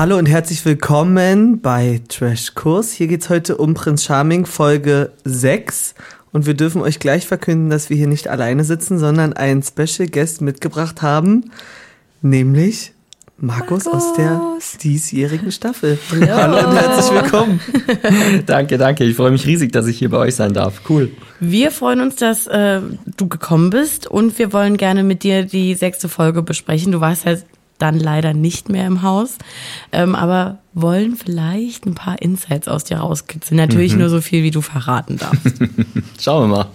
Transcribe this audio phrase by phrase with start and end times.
[0.00, 2.90] Hallo und herzlich willkommen bei Trash Kurs.
[2.90, 5.94] Hier geht's heute um Prinz Charming Folge 6
[6.32, 10.08] und wir dürfen euch gleich verkünden, dass wir hier nicht alleine sitzen, sondern einen Special
[10.08, 11.50] Guest mitgebracht haben,
[12.22, 12.94] nämlich
[13.36, 14.02] Markus, Markus.
[14.02, 14.40] aus der
[14.82, 15.98] diesjährigen Staffel.
[16.18, 16.44] Ja.
[16.44, 17.60] Hallo und herzlich willkommen.
[18.46, 19.04] danke, danke.
[19.04, 20.80] Ich freue mich riesig, dass ich hier bei euch sein darf.
[20.88, 21.10] Cool.
[21.40, 22.80] Wir freuen uns, dass äh,
[23.18, 26.90] du gekommen bist und wir wollen gerne mit dir die sechste Folge besprechen.
[26.90, 27.36] Du warst ja
[27.80, 29.38] dann leider nicht mehr im Haus,
[29.92, 33.56] ähm, aber wollen vielleicht ein paar Insights aus dir rauskitzeln.
[33.56, 34.00] Natürlich mhm.
[34.00, 35.60] nur so viel, wie du verraten darfst.
[36.20, 36.66] Schauen wir mal.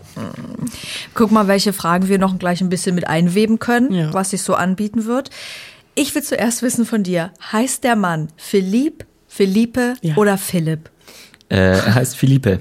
[1.13, 4.13] Guck mal, welche Fragen wir noch gleich ein bisschen mit einweben können, ja.
[4.13, 5.29] was sich so anbieten wird.
[5.93, 10.15] Ich will zuerst wissen von dir, heißt der Mann Philipp, Philippe ja.
[10.15, 10.89] oder Philipp?
[11.49, 12.59] Äh, er heißt Philippe.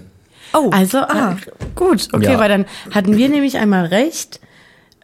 [0.52, 1.36] Oh, also ah.
[1.74, 2.08] gut.
[2.12, 2.38] Okay, ja.
[2.38, 4.40] weil dann hatten wir nämlich einmal recht.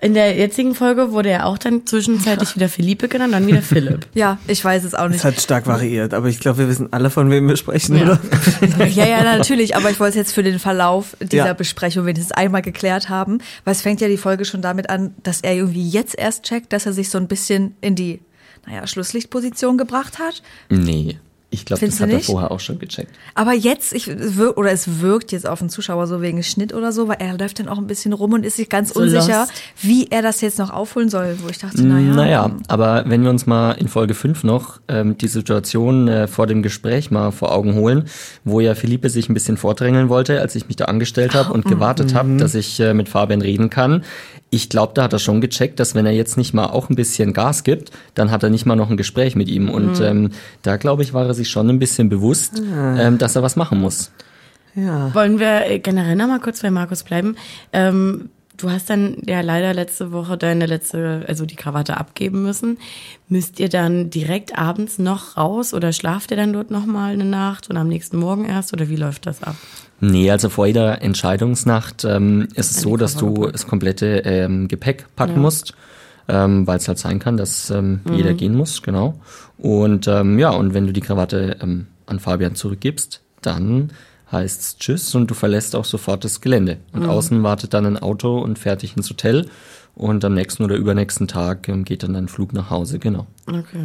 [0.03, 4.07] In der jetzigen Folge wurde er auch dann zwischenzeitlich wieder Philippe genannt, dann wieder Philipp.
[4.15, 5.19] Ja, ich weiß es auch nicht.
[5.19, 8.03] Es hat stark variiert, aber ich glaube, wir wissen alle, von wem wir sprechen, ja.
[8.05, 8.21] oder?
[8.89, 11.53] Ja, ja, natürlich, aber ich wollte es jetzt für den Verlauf dieser ja.
[11.53, 15.43] Besprechung wenigstens einmal geklärt haben, weil es fängt ja die Folge schon damit an, dass
[15.43, 18.21] er irgendwie jetzt erst checkt, dass er sich so ein bisschen in die,
[18.67, 20.43] naja, Schlusslichtposition gebracht hat.
[20.71, 21.19] Nee.
[21.53, 23.11] Ich glaube, das hat er vorher auch schon gecheckt.
[23.35, 27.09] Aber jetzt, ich, oder es wirkt jetzt auf den Zuschauer so wegen Schnitt oder so,
[27.09, 29.53] weil er läuft dann auch ein bisschen rum und ist sich ganz so unsicher, lost.
[29.83, 32.15] wie er das jetzt noch aufholen soll, wo ich dachte, naja.
[32.15, 36.47] Naja, aber wenn wir uns mal in Folge 5 noch ähm, die Situation äh, vor
[36.47, 38.05] dem Gespräch mal vor Augen holen,
[38.45, 41.65] wo ja Philippe sich ein bisschen vordrängeln wollte, als ich mich da angestellt habe und
[41.65, 42.17] gewartet mhm.
[42.17, 44.05] habe, dass ich äh, mit Fabian reden kann
[44.51, 46.97] ich glaube, da hat er schon gecheckt, dass wenn er jetzt nicht mal auch ein
[46.97, 49.71] bisschen Gas gibt, dann hat er nicht mal noch ein Gespräch mit ihm.
[49.71, 50.05] Und mhm.
[50.05, 50.31] ähm,
[50.63, 52.99] da, glaube ich, war er sich schon ein bisschen bewusst, ja.
[52.99, 54.11] ähm, dass er was machen muss.
[54.75, 55.15] Ja.
[55.15, 57.37] Wollen wir äh, generell noch mal kurz bei Markus bleiben?
[57.73, 62.79] Ähm, du hast dann ja leider letzte Woche deine letzte, also die Krawatte abgeben müssen.
[63.29, 67.25] Müsst ihr dann direkt abends noch raus oder schlaft ihr dann dort noch mal eine
[67.25, 69.57] Nacht und am nächsten Morgen erst oder wie läuft das ab?
[70.01, 75.07] Nee, also vor jeder Entscheidungsnacht ähm, ist es so, dass du das komplette ähm, Gepäck
[75.15, 75.41] packen ja.
[75.41, 75.75] musst,
[76.29, 78.15] ähm, weil es halt sein kann, dass ähm, mhm.
[78.15, 79.21] jeder gehen muss, genau.
[79.59, 83.91] Und ähm, ja, und wenn du die Krawatte ähm, an Fabian zurückgibst, dann
[84.33, 86.79] heißt's Tschüss und du verlässt auch sofort das Gelände.
[86.93, 87.11] Und mhm.
[87.11, 89.49] außen wartet dann ein Auto und fertig ins Hotel.
[89.95, 93.27] Und am nächsten oder übernächsten Tag ähm, geht dann dein Flug nach Hause, genau.
[93.47, 93.85] Okay.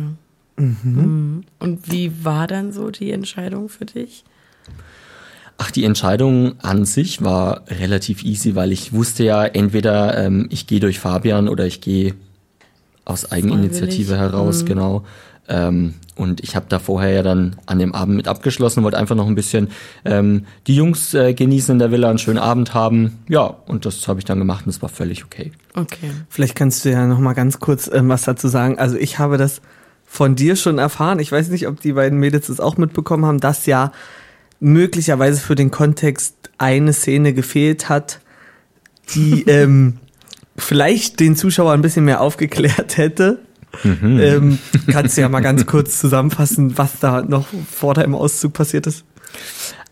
[0.58, 0.78] Mhm.
[0.84, 1.44] mhm.
[1.60, 4.24] Und wie war dann so die Entscheidung für dich?
[5.58, 10.68] Ach, die Entscheidung an sich war relativ easy, weil ich wusste ja, entweder ähm, ich
[10.68, 12.14] gehe durch Fabian oder ich gehe
[13.06, 14.66] aus Eigeninitiative heraus, mhm.
[14.66, 15.06] genau.
[15.48, 19.16] Ähm, und ich habe da vorher ja dann an dem Abend mit abgeschlossen, wollte einfach
[19.16, 19.70] noch ein bisschen
[20.04, 23.20] ähm, die Jungs äh, genießen in der Villa, einen schönen Abend haben.
[23.28, 25.52] Ja, und das habe ich dann gemacht und es war völlig okay.
[25.76, 26.12] Okay.
[26.30, 28.80] Vielleicht kannst du ja noch mal ganz kurz ähm, was dazu sagen.
[28.80, 29.62] Also ich habe das
[30.06, 31.20] von dir schon erfahren.
[31.20, 33.92] Ich weiß nicht, ob die beiden Mädels das auch mitbekommen haben, dass ja
[34.66, 38.20] möglicherweise für den Kontext eine Szene gefehlt hat,
[39.14, 39.98] die ähm,
[40.58, 43.40] vielleicht den Zuschauer ein bisschen mehr aufgeklärt hätte.
[43.84, 44.20] Mhm.
[44.20, 48.88] Ähm, kannst du ja mal ganz kurz zusammenfassen, was da noch vor deinem Auszug passiert
[48.88, 49.04] ist?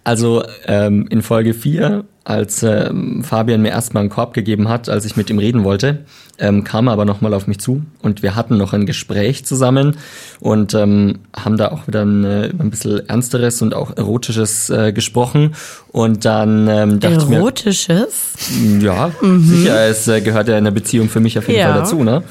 [0.03, 5.05] Also ähm, in Folge 4, als ähm, Fabian mir erstmal einen Korb gegeben hat, als
[5.05, 6.05] ich mit ihm reden wollte,
[6.39, 9.97] ähm, kam er aber nochmal auf mich zu und wir hatten noch ein Gespräch zusammen
[10.39, 15.55] und ähm, haben da auch wieder ein, ein bisschen ernsteres und auch erotisches äh, gesprochen
[15.91, 18.33] und dann ähm, dachte Erotisches?
[18.39, 18.83] ich mir...
[18.83, 19.43] Ja, mhm.
[19.43, 21.71] sicher, es äh, gehört ja in der Beziehung für mich auf jeden ja.
[21.71, 22.23] Fall dazu, ne?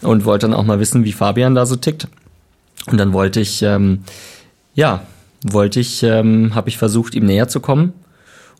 [0.00, 2.08] Und wollte dann auch mal wissen, wie Fabian da so tickt.
[2.90, 4.00] Und dann wollte ich, ähm,
[4.74, 5.02] ja,
[5.42, 7.94] wollte ich, ähm, habe ich versucht, ihm näher zu kommen.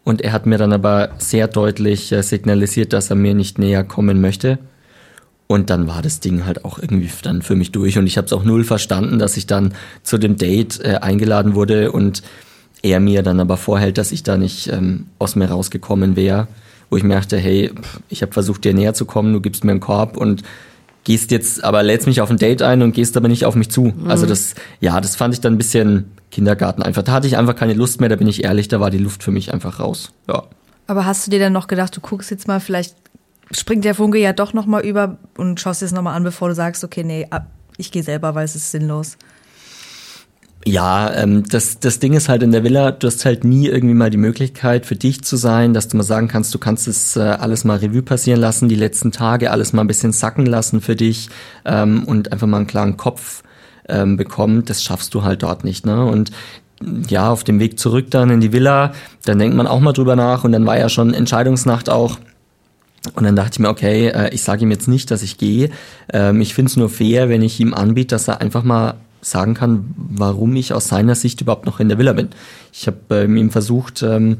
[0.05, 3.85] Und er hat mir dann aber sehr deutlich äh, signalisiert, dass er mir nicht näher
[3.85, 4.59] kommen möchte.
[5.47, 7.99] Und dann war das Ding halt auch irgendwie dann für mich durch.
[7.99, 11.55] Und ich habe es auch null verstanden, dass ich dann zu dem Date äh, eingeladen
[11.55, 12.23] wurde und
[12.83, 16.49] er mir dann aber vorhält, dass ich da nicht ähm, aus mir rausgekommen wäre.
[16.91, 17.73] Wo ich mir dachte, hey,
[18.11, 20.43] ich habe versucht, dir näher zu kommen, du gibst mir einen Korb und
[21.03, 23.71] gehst jetzt, aber lädst mich auf ein Date ein und gehst aber nicht auf mich
[23.71, 23.93] zu.
[23.97, 24.11] Mhm.
[24.11, 27.03] Also das, ja, das fand ich dann ein bisschen Kindergarten einfach.
[27.03, 29.23] Da hatte ich einfach keine Lust mehr, da bin ich ehrlich, da war die Luft
[29.23, 30.12] für mich einfach raus.
[30.29, 30.44] Ja.
[30.87, 32.97] Aber hast du dir dann noch gedacht, du guckst jetzt mal, vielleicht
[33.50, 36.55] springt der Funke ja doch nochmal über und schaust dir das nochmal an, bevor du
[36.55, 37.26] sagst, okay, nee,
[37.76, 39.17] ich gehe selber, weil es ist sinnlos.
[40.67, 43.94] Ja, ähm, das, das Ding ist halt in der Villa, du hast halt nie irgendwie
[43.94, 47.17] mal die Möglichkeit für dich zu sein, dass du mal sagen kannst, du kannst es
[47.17, 50.81] äh, alles mal Revue passieren lassen, die letzten Tage alles mal ein bisschen sacken lassen
[50.81, 51.29] für dich
[51.67, 53.43] ähm, und einfach mal einen klaren Kopf
[53.89, 55.87] ähm, bekommt, das schaffst du halt dort nicht.
[55.87, 56.05] Ne?
[56.05, 56.31] Und
[57.09, 58.93] ja, auf dem Weg zurück dann in die Villa,
[59.25, 62.19] dann denkt man auch mal drüber nach und dann war ja schon Entscheidungsnacht auch.
[63.15, 65.71] Und dann dachte ich mir, okay, äh, ich sage ihm jetzt nicht, dass ich gehe.
[66.13, 69.55] Ähm, ich finde es nur fair, wenn ich ihm anbiete, dass er einfach mal sagen
[69.55, 72.29] kann, warum ich aus seiner Sicht überhaupt noch in der Villa bin.
[72.73, 74.39] Ich habe ähm, ihm versucht, ähm,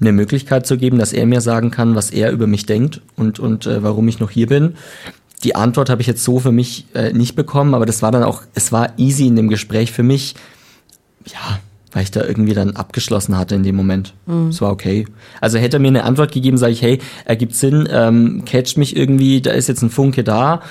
[0.00, 3.38] eine Möglichkeit zu geben, dass er mir sagen kann, was er über mich denkt und,
[3.38, 4.74] und äh, warum ich noch hier bin.
[5.46, 8.24] Die Antwort habe ich jetzt so für mich äh, nicht bekommen, aber das war dann
[8.24, 10.34] auch, es war easy in dem Gespräch für mich.
[11.24, 11.60] Ja,
[11.92, 14.12] weil ich da irgendwie dann abgeschlossen hatte in dem Moment.
[14.26, 14.48] Mhm.
[14.48, 15.06] Es war okay.
[15.40, 18.96] Also hätte er mir eine Antwort gegeben, sage ich, hey, ergibt Sinn, ähm, catcht mich
[18.96, 20.62] irgendwie, da ist jetzt ein Funke da,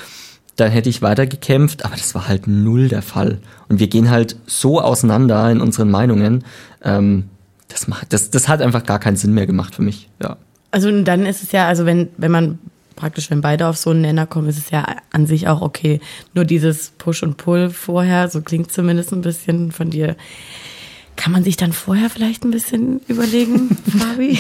[0.58, 3.38] dann hätte ich weiter gekämpft, aber das war halt null der Fall.
[3.70, 6.44] Und wir gehen halt so auseinander in unseren Meinungen.
[6.84, 7.30] Ähm,
[7.70, 10.10] das, macht, das, das hat einfach gar keinen Sinn mehr gemacht für mich.
[10.22, 10.36] Ja.
[10.72, 12.60] Also dann ist es ja, also wenn, wenn man
[12.96, 16.00] praktisch, wenn beide auf so einen Nenner kommen, ist es ja an sich auch okay.
[16.34, 20.16] Nur dieses Push und Pull vorher, so klingt zumindest ein bisschen von dir.
[21.16, 24.40] Kann man sich dann vorher vielleicht ein bisschen überlegen, Fabi?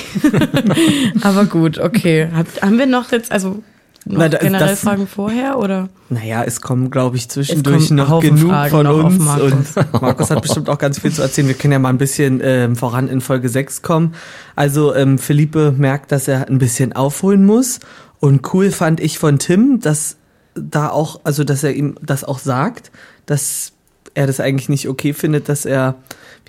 [1.22, 2.30] Aber gut, okay.
[2.34, 3.63] Hab, haben wir noch jetzt, also
[4.07, 5.90] noch Na, da, generell das, Fragen vorher oder?
[6.10, 9.19] Naja, es kommen, glaube ich, zwischendurch noch genug Fragen von noch uns.
[9.19, 9.52] Markus.
[9.52, 11.48] Und Markus hat bestimmt auch ganz viel zu erzählen.
[11.48, 14.13] Wir können ja mal ein bisschen ähm, voran in Folge 6 kommen.
[14.56, 17.80] Also ähm, Philippe merkt, dass er ein bisschen aufholen muss.
[18.19, 20.17] Und cool fand ich von Tim, dass
[20.56, 22.91] da auch, also dass er ihm das auch sagt,
[23.25, 23.73] dass
[24.13, 25.95] er das eigentlich nicht okay findet, dass er,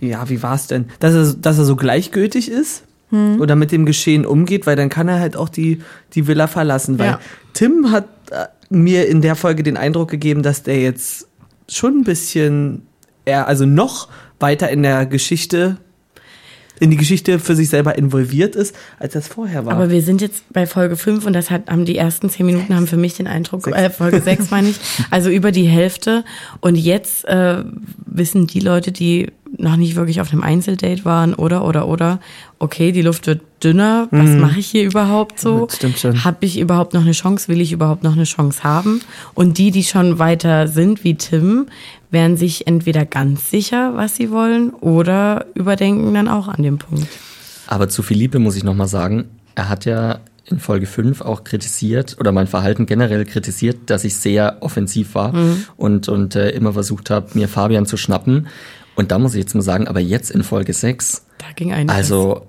[0.00, 3.40] ja, wie war es denn, dass er, dass er so gleichgültig ist hm.
[3.40, 5.82] oder mit dem Geschehen umgeht, weil dann kann er halt auch die,
[6.14, 6.98] die Villa verlassen.
[6.98, 7.20] Weil ja.
[7.52, 11.28] Tim hat äh, mir in der Folge den Eindruck gegeben, dass der jetzt
[11.68, 12.86] schon ein bisschen,
[13.24, 14.08] er also noch
[14.38, 15.78] weiter in der Geschichte
[16.80, 19.74] in die Geschichte für sich selber involviert ist, als das vorher war.
[19.74, 22.74] Aber wir sind jetzt bei Folge 5 und das hat, haben die ersten zehn Minuten
[22.74, 23.76] haben für mich den Eindruck, sechs.
[23.76, 24.76] äh, Folge 6 meine ich,
[25.10, 26.24] also über die Hälfte.
[26.60, 27.64] Und jetzt äh,
[28.04, 32.20] wissen die Leute, die noch nicht wirklich auf einem Einzeldate waren oder oder oder
[32.58, 34.40] okay, die Luft wird dünner, was mhm.
[34.40, 35.68] mache ich hier überhaupt so?
[35.70, 36.24] Stimmt schon.
[36.24, 37.48] Habe ich überhaupt noch eine Chance?
[37.48, 39.00] Will ich überhaupt noch eine Chance haben?
[39.34, 41.66] Und die, die schon weiter sind, wie Tim,
[42.10, 47.08] werden sich entweder ganz sicher, was sie wollen, oder überdenken dann auch an dem Punkt.
[47.66, 49.24] Aber zu Philippe muss ich nochmal sagen,
[49.54, 54.16] er hat ja in Folge 5 auch kritisiert oder mein Verhalten generell kritisiert, dass ich
[54.16, 55.64] sehr offensiv war mhm.
[55.76, 58.46] und, und äh, immer versucht habe, mir Fabian zu schnappen.
[58.94, 61.96] Und da muss ich jetzt mal sagen, aber jetzt in Folge 6, da ging einiges.
[61.96, 62.46] Also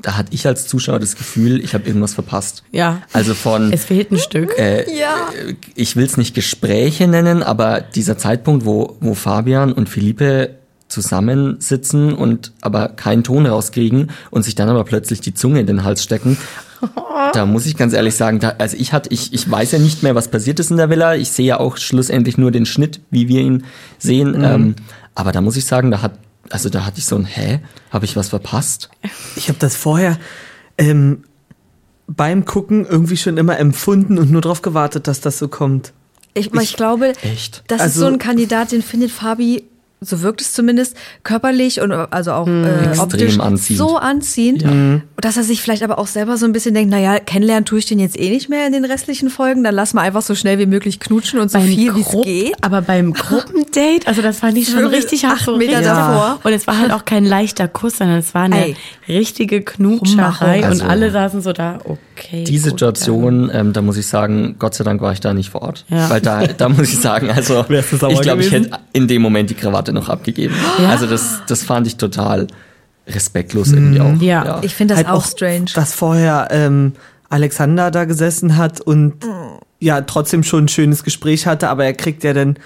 [0.00, 2.62] da hatte ich als Zuschauer das Gefühl, ich habe irgendwas verpasst.
[2.70, 3.02] Ja.
[3.12, 3.72] Also von.
[3.72, 4.56] Es fehlt ein Stück.
[4.58, 5.28] Äh, ja.
[5.74, 10.54] Ich will es nicht Gespräche nennen, aber dieser Zeitpunkt, wo, wo Fabian und Philippe
[10.86, 15.84] zusammensitzen und aber keinen Ton rauskriegen und sich dann aber plötzlich die Zunge in den
[15.84, 16.38] Hals stecken.
[17.32, 20.04] Da muss ich ganz ehrlich sagen, da, also ich hatte, ich, ich weiß ja nicht
[20.04, 21.16] mehr, was passiert ist in der Villa.
[21.16, 23.64] Ich sehe ja auch schlussendlich nur den Schnitt, wie wir ihn
[23.98, 24.38] sehen.
[24.38, 24.44] Mhm.
[24.44, 24.74] Ähm,
[25.16, 26.12] aber da muss ich sagen, da hat,
[26.50, 27.60] also da hatte ich so ein, hä,
[27.90, 28.90] habe ich was verpasst?
[29.36, 30.18] Ich habe das vorher
[30.76, 31.24] ähm,
[32.06, 35.92] beim Gucken irgendwie schon immer empfunden und nur darauf gewartet, dass das so kommt.
[36.34, 37.64] Ich, ich, ich glaube, echt?
[37.66, 39.67] das also, ist so ein Kandidat, den findet Fabi
[40.00, 43.78] so wirkt es zumindest, körperlich und also auch mm, äh, optisch anziehend.
[43.78, 45.00] so anziehend, ja.
[45.16, 47.86] dass er sich vielleicht aber auch selber so ein bisschen denkt, naja, kennenlernen tue ich
[47.86, 50.58] den jetzt eh nicht mehr in den restlichen Folgen, dann lass mal einfach so schnell
[50.58, 52.54] wie möglich knutschen und so beim viel wie es geht.
[52.60, 56.38] Aber beim Gruppendate, also das fand ich schon richtig acht so Meter davor.
[56.44, 58.76] Und es war halt auch kein leichter Kuss, sondern es war eine Ey.
[59.08, 62.44] richtige Knutscherei also, und alle saßen so da, okay.
[62.44, 65.62] Die Situation, ähm, da muss ich sagen, Gott sei Dank war ich da nicht vor
[65.62, 65.84] Ort.
[65.88, 66.08] Ja.
[66.08, 69.54] Weil da, da muss ich sagen, also ich glaube, ich hätte in dem Moment die
[69.54, 70.54] Krawatte Karte noch abgegeben.
[70.80, 70.90] Ja.
[70.90, 72.46] Also das, das fand ich total
[73.06, 74.20] respektlos irgendwie auch.
[74.20, 74.60] Ja, ja.
[74.62, 75.66] ich finde das halt auch, strange.
[75.74, 76.92] Dass vorher ähm,
[77.30, 79.14] Alexander da gesessen hat und
[79.80, 82.56] ja trotzdem schon ein schönes Gespräch hatte, aber er kriegt ja dann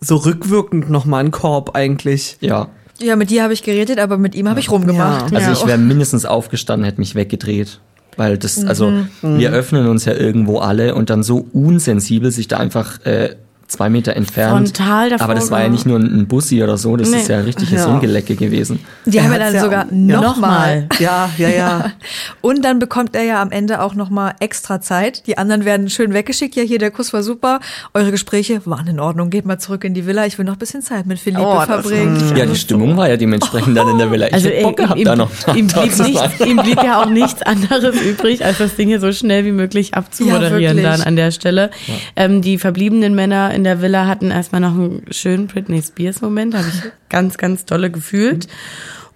[0.00, 2.36] so rückwirkend nochmal einen Korb eigentlich.
[2.40, 2.68] Ja.
[3.00, 5.32] Ja, mit dir habe ich geredet, aber mit ihm habe ich rumgemacht.
[5.32, 5.38] Ja.
[5.38, 7.80] Also ich wäre mindestens aufgestanden, hätte mich weggedreht.
[8.16, 9.38] Weil das, also mhm.
[9.38, 13.36] wir öffnen uns ja irgendwo alle und dann so unsensibel sich da einfach äh,
[13.72, 14.76] zwei Meter entfernt.
[14.76, 15.24] Frontal davor.
[15.24, 17.18] Aber das war ja nicht nur ein Bussi oder so, das nee.
[17.18, 17.86] ist ja ein richtiges ja.
[17.86, 18.80] Ungelecke gewesen.
[19.06, 20.86] Die er haben ja dann ja sogar nochmal.
[20.90, 21.92] Noch ja, ja, ja.
[22.40, 25.26] Und dann bekommt er ja am Ende auch nochmal extra Zeit.
[25.26, 26.54] Die anderen werden schön weggeschickt.
[26.54, 27.60] Ja, hier, der Kuss war super.
[27.94, 29.30] Eure Gespräche waren in Ordnung.
[29.30, 30.26] Geht mal zurück in die Villa.
[30.26, 32.36] Ich will noch ein bisschen Zeit mit Philippe oh, verbringen.
[32.36, 34.26] Ja, die Stimmung war ja dementsprechend dann in der Villa.
[34.28, 37.42] Ich also, Bock gehabt, ihm, da noch ihm blieb, nicht, ihm blieb ja auch nichts
[37.52, 41.30] anderes übrig, als das Ding hier so schnell wie möglich abzumoderieren ja, dann an der
[41.30, 41.70] Stelle.
[41.86, 41.94] Ja.
[42.16, 46.54] Ähm, die verbliebenen Männer in der Villa hatten erstmal noch einen schönen Britney Spears Moment,
[46.54, 48.48] habe ich ganz, ganz tolle gefühlt.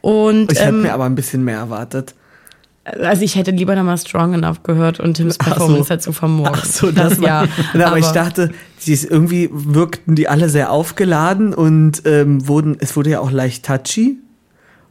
[0.00, 2.14] Und, ich ähm, hätte mir aber ein bisschen mehr erwartet.
[2.84, 5.94] Also ich hätte lieber nochmal Strong Enough gehört und Tims Performance so.
[5.94, 6.54] dazu vom Morgen.
[6.54, 7.44] Ach so, das, das ja.
[7.74, 8.52] aber, aber, ich dachte,
[8.84, 13.32] die ist, irgendwie wirkten die alle sehr aufgeladen und ähm, wurden, es wurde ja auch
[13.32, 14.18] leicht touchy.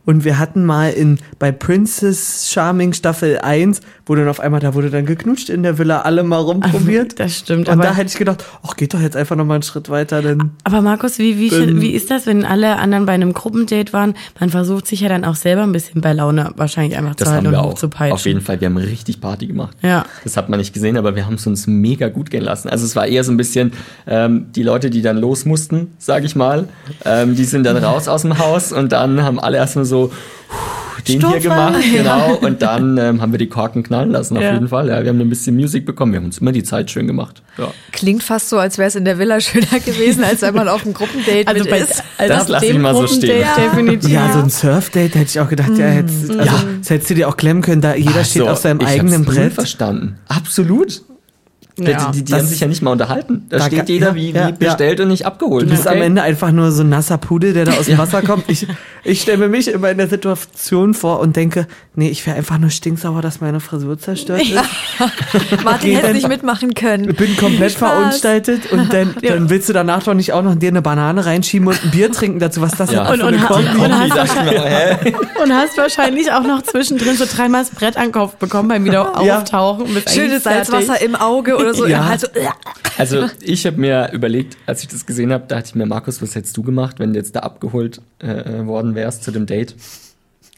[0.06, 4.74] Und wir hatten mal in bei Princess Charming Staffel 1, wo dann auf einmal, da
[4.74, 7.16] wurde dann geknutscht in der Villa, alle mal rumprobiert.
[7.26, 7.68] Das stimmt.
[7.70, 9.90] Und aber da hätte ich gedacht, ach, geht doch jetzt einfach noch mal einen Schritt
[9.90, 13.94] weiter, denn Aber Markus, wie, wie, wie ist das, wenn alle anderen bei einem Gruppendate
[13.94, 14.16] waren?
[14.40, 17.34] Man versucht sich ja dann auch selber ein bisschen bei Laune wahrscheinlich einfach Das zu
[17.34, 17.72] halten haben wir und auch.
[17.72, 18.14] hochzupeitschen.
[18.14, 19.78] Auf jeden Fall, wir haben richtig Party gemacht.
[19.82, 20.06] Ja.
[20.24, 22.70] Das hat man nicht gesehen, aber wir haben es uns mega gut gehen lassen.
[22.70, 23.72] Also es war eher so ein bisschen
[24.08, 26.68] ähm, die Leute, die dann los mussten, sage ich mal,
[27.06, 30.12] ähm, die sind dann raus aus dem Haus und dann haben alle erstmal so
[30.48, 31.40] puh, den hier Stopper.
[31.72, 32.36] gemacht, genau.
[32.42, 34.54] Und dann ähm, haben wir die Korken knallen lassen, auf Ja.
[34.54, 34.90] jeden Fall.
[34.90, 36.12] Ja, wir haben ein bisschen Musik bekommen.
[36.14, 37.42] Wir haben uns immer die Zeit schön gemacht.
[37.58, 37.72] Ja.
[37.92, 40.84] Klingt fast so, als wäre es in der Villa schöner gewesen, als wenn man auf
[40.84, 42.04] einem Gruppendate Also mit bei ist.
[42.18, 43.42] also Das auf lass ich mal so Gruppendate stehen.
[43.42, 43.56] Ja.
[43.70, 44.10] Definitiv.
[44.10, 47.30] ja, so ein Surfdate hätte ich auch gedacht, ja, hättest, also, das hättest du dir
[47.30, 49.54] auch klemmen können, da jeder steht So, auf seinem ich eigenen Brett.
[49.54, 50.18] verstanden.
[50.28, 51.02] Absolut.
[51.78, 52.10] Ja.
[52.12, 53.46] die die, haben sich ja nicht mal unterhalten.
[53.50, 55.66] Da, Da steht jeder ja, wie, ja, wie bestellt und nicht abgeholt.
[55.66, 55.98] Du bist Okay.
[55.98, 58.46] am Ende einfach nur so ein nasser Pudel, der da aus dem Wasser kommt.
[58.48, 58.66] Ich,
[59.04, 62.58] ich stelle mir mich immer in der Situation vor und denke, nee, ich wäre einfach
[62.60, 64.54] nur stinksauer, dass meine Frisur zerstört ist.
[65.64, 67.10] Martin hätte nicht mitmachen können.
[67.10, 67.92] Ich bin komplett Spaß.
[67.94, 71.68] verunstaltet und dann, dann willst du danach doch nicht auch noch dir eine Banane reinschieben
[71.68, 72.62] und ein Bier trinken dazu.
[72.62, 73.04] Was das Ja.
[73.12, 74.36] denn für Und- eine und- und- hast?
[75.44, 79.12] Und hast wahrscheinlich auch noch zwischendrin so dreimal das Brett an Kopf bekommen beim wieder
[79.24, 79.38] Ja.
[79.40, 79.86] auftauchen.
[79.86, 80.44] und Schönes.
[80.44, 81.86] Salzwasser im Auge oder so.
[81.88, 82.06] Ja.
[82.06, 82.48] Halt so, äh.
[82.98, 86.36] Also ich habe mir überlegt, als ich das gesehen habe, dachte ich mir, Markus, was
[86.36, 89.76] hättest du gemacht, wenn du jetzt da abgeholt äh, worden wärst zu dem Date?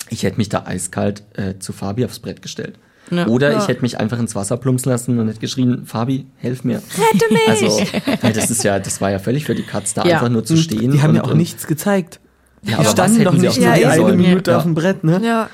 [0.10, 2.76] Ich hätte mich da eiskalt äh, zu Fabi aufs Brett gestellt.
[3.10, 3.26] Ja.
[3.28, 3.60] Oder Ja.
[3.60, 6.76] ich hätte mich einfach ins Wasser plumpsen lassen und hätte geschrien, Fabi, helf mir.
[6.78, 7.48] Rette mich!
[7.48, 7.82] Also,
[8.22, 10.16] weil das ist ja, das war ja völlig für die Katz, da Ja.
[10.18, 10.92] einfach nur zu stehen.
[10.92, 12.20] Die haben und, ja auch und- nichts gezeigt.
[12.64, 14.14] Ja, Die standen doch nicht auch nur Ja, die eine?
[14.14, 14.58] Minute Ja.
[14.58, 15.22] auf dem Brett, ne?
[15.24, 15.50] Ja.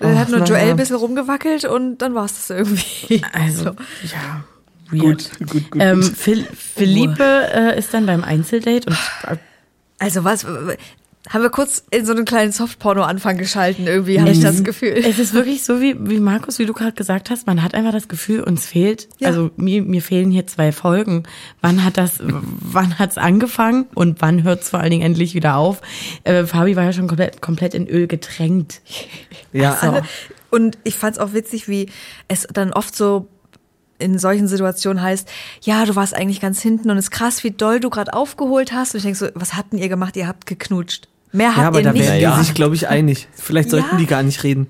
[0.00, 3.22] Dann Ach, hat nur Joel ein bisschen rumgewackelt und dann war es das irgendwie.
[3.32, 3.70] Also, So.
[3.70, 4.44] ja.
[5.02, 5.30] Weird.
[5.38, 5.82] Gut, gut, gut.
[5.82, 6.02] Ähm.
[6.16, 7.24] Phil Philippe
[7.54, 8.96] äh, ist dann beim Einzeldate und
[10.00, 10.44] Also was,
[11.30, 14.92] haben wir kurz in so einen kleinen Softporno-Anfang geschalten irgendwie, habe ich das Gefühl.
[14.92, 17.92] es ist wirklich so, wie, wie Markus, wie du gerade gesagt hast, man hat einfach
[17.92, 19.28] das Gefühl, uns fehlt, Ja.
[19.28, 21.22] also mir, mir fehlen hier zwei Folgen.
[21.62, 25.80] Wann hat das, wann hat's angefangen und wann hört's vor allen Dingen endlich wieder auf?
[26.24, 28.82] Äh, Fabi war ja schon komplett, komplett in Öl getränkt.
[29.52, 30.00] Ja, So.
[30.50, 31.88] Und ich fand es auch witzig, wie
[32.28, 33.28] es dann oft so
[33.98, 35.28] in solchen Situationen heißt,
[35.62, 38.72] ja, du warst eigentlich ganz hinten und es ist krass, wie doll du gerade aufgeholt
[38.72, 38.94] hast.
[38.94, 40.16] Und ich denke so, was habt denn ihr gemacht?
[40.16, 41.08] Ihr habt geknutscht.
[41.32, 42.36] Mehr ja, habt aber ihr da nicht wären Ja.
[42.38, 43.28] die sich, glaube ich, einig.
[43.34, 43.96] Vielleicht sollten Ja.
[43.98, 44.68] die gar nicht reden.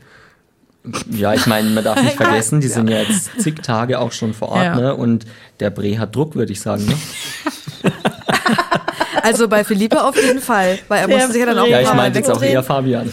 [1.11, 4.35] Ja, ich meine, man darf nicht vergessen, die sind ja jetzt zig Tage auch schon
[4.35, 4.75] vor Ort, Ja.
[4.77, 4.95] ne?
[4.95, 5.25] Und
[5.61, 6.95] der Bre hat Druck, würde ich sagen, ne?
[9.23, 11.81] Also bei Philippe auf jeden Fall, weil er Der musste sich ja dann auch Ja,
[11.81, 13.11] ich meine jetzt auch eher Fabian.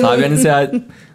[0.00, 0.66] Fabian ist ja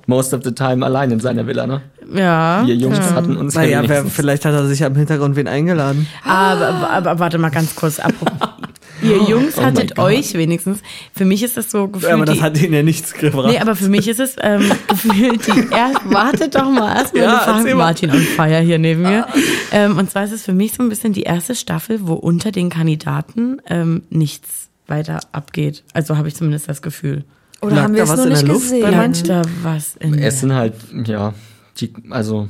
[0.09, 1.81] most of the time allein in seiner Villa, ne?
[2.13, 2.63] Ja.
[2.65, 3.13] Wir Jungs ja.
[3.13, 6.07] hatten uns ja Naja, wer, vielleicht hat er sich ja im Hintergrund wen eingeladen.
[6.25, 7.99] Aber, aber, aber warte mal ganz kurz.
[7.99, 8.49] Apropos.
[9.01, 10.79] Ihr Jungs Oh hattet euch wenigstens.
[11.15, 12.11] Für mich ist das so gefühlt.
[12.11, 13.47] aber das hat ihnen ja nichts gebracht.
[13.47, 16.11] Nee, aber für mich ist es ähm, gefühlt die erste.
[16.11, 17.23] Wartet doch mal erstmal.
[17.23, 17.75] Ja, Ja, mal.
[17.75, 19.25] Martin on Fire hier neben mir.
[19.71, 22.51] Ähm, und zwar ist es für mich so ein bisschen die erste Staffel, wo unter
[22.51, 25.83] den Kandidaten ähm, nichts weiter abgeht.
[25.93, 27.23] Also habe ich zumindest das Gefühl.
[27.61, 28.81] Oder Lag haben wir es nur nicht Luft bei gesehen?
[28.81, 29.27] Lag manchen?
[29.27, 30.73] da was in Es sind halt,
[31.05, 31.33] ja,
[31.77, 32.47] die, also,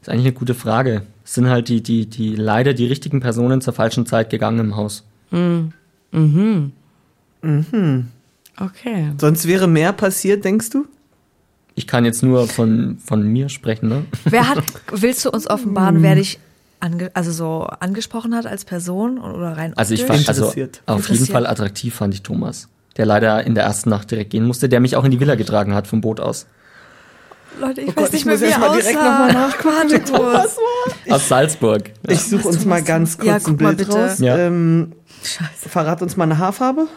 [0.00, 1.02] ist eigentlich eine gute Frage.
[1.24, 4.76] Es sind halt die, die, die leider die richtigen Personen zur falschen Zeit gegangen im
[4.76, 5.04] Haus.
[8.56, 9.12] Okay.
[9.18, 10.86] Sonst wäre mehr passiert, denkst du?
[11.76, 14.04] Ich kann jetzt nur von, von mir sprechen, ne?
[14.24, 14.62] Wer hat,
[14.92, 16.02] willst du uns offenbaren, Hm.
[16.02, 16.38] wer dich
[16.80, 20.52] ange, also so angesprochen hat als Person oder rein Also ich fand, also
[20.86, 21.26] auf jeden.
[21.26, 22.68] Fall attraktiv fand ich Thomas.
[23.00, 25.34] Der leider in der ersten Nacht direkt gehen musste, der mich auch in die Villa
[25.36, 26.44] getragen hat vom Boot aus.
[27.58, 29.56] Leute, ich Oh weiß Gott, nicht ich mehr, muss wie er aussah.
[29.64, 30.58] Warte kurz.
[31.08, 31.92] Aus Salzburg.
[32.06, 33.90] Ich suche uns mal ganz kurz Ja, ein Bild bitte.
[33.92, 34.18] raus.
[34.18, 34.36] Ja.
[34.36, 34.92] Ähm,
[35.24, 35.70] Scheiße.
[35.70, 36.88] verrat uns mal eine Haarfarbe.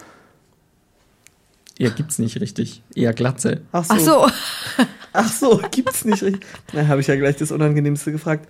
[1.78, 2.82] Ja, gibt's nicht richtig.
[2.94, 3.62] Eher Glatze.
[3.72, 3.94] Ach so.
[3.94, 4.26] Ach so.
[5.14, 6.44] Ach so, gibt's nicht richtig.
[6.74, 8.46] Na, habe ich ja gleich das Unangenehmste gefragt.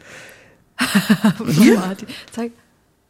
[2.33, 2.51] Zeig,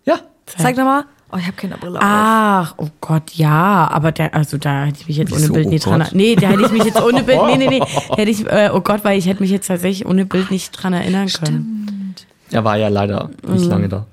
[0.04, 0.20] Ja.
[0.44, 1.04] zeig nochmal.
[1.34, 2.04] Oh, ich habe keine Brille auf.
[2.04, 5.66] Ach, oh Gott, ja, aber der, also da hätte ich mich jetzt ohne Wieso, Bild
[5.66, 6.00] oh nicht dran.
[6.00, 6.12] Gott?
[6.12, 7.40] Nee, da hätte ich mich jetzt ohne Bild.
[7.46, 7.80] Nee, nee, nee.
[8.16, 10.92] Hätte ich, äh, oh Gott, weil ich hätte mich jetzt tatsächlich ohne Bild nicht dran
[10.92, 12.14] erinnern können.
[12.52, 14.06] Er war ja leider nicht lange da.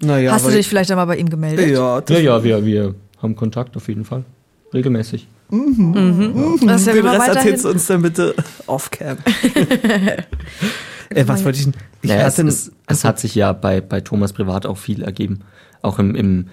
[0.00, 1.68] Naja, Hast du dich vielleicht einmal bei ihm gemeldet?
[1.70, 4.24] Ja, das Ja, ja, wir, wir haben Kontakt auf jeden Fall.
[4.72, 5.26] Regelmäßig.
[5.50, 7.36] Das ist ja Den immer Rest weiterhin.
[7.36, 8.34] erzählst du uns dann bitte
[8.66, 9.18] off-cam.
[11.10, 11.74] äh, was wollte ich denn?
[12.02, 15.42] Ich Naja, es, es, es hat sich ja bei, bei Thomas privat auch viel ergeben.
[15.82, 16.46] Auch im, im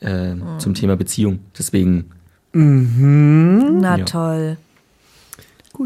[0.00, 1.40] äh, zum Thema Beziehung.
[1.58, 2.10] Deswegen,
[2.52, 4.04] Na Ja.
[4.04, 4.56] toll.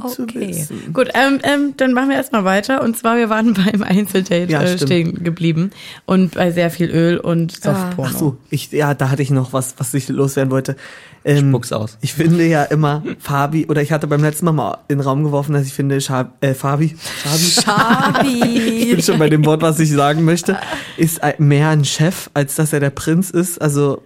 [0.00, 0.92] Gut zu wissen.
[0.92, 2.82] Gut, ähm, ähm, dann machen wir erstmal weiter.
[2.82, 5.70] Und zwar, wir waren beim Einzeldate Ja, äh, stehen geblieben.
[6.06, 8.11] Und bei sehr viel Öl und Softporno.
[8.12, 10.76] Ach so, ich, ja, da hatte ich noch was, was ich loswerden wollte.
[11.25, 11.99] Ähm, Spuck's aus.
[12.00, 15.22] Ich finde ja immer Fabi, oder ich hatte beim letzten Mal mal in den Raum
[15.22, 19.02] geworfen, dass ich finde, Schab, äh, Fabi, Fabi, ich bin Schabi.
[19.02, 20.58] schon bei dem Wort, was ich sagen möchte,
[20.96, 23.61] ist mehr ein Chef, als dass er der Prinz ist.
[23.61, 24.02] Also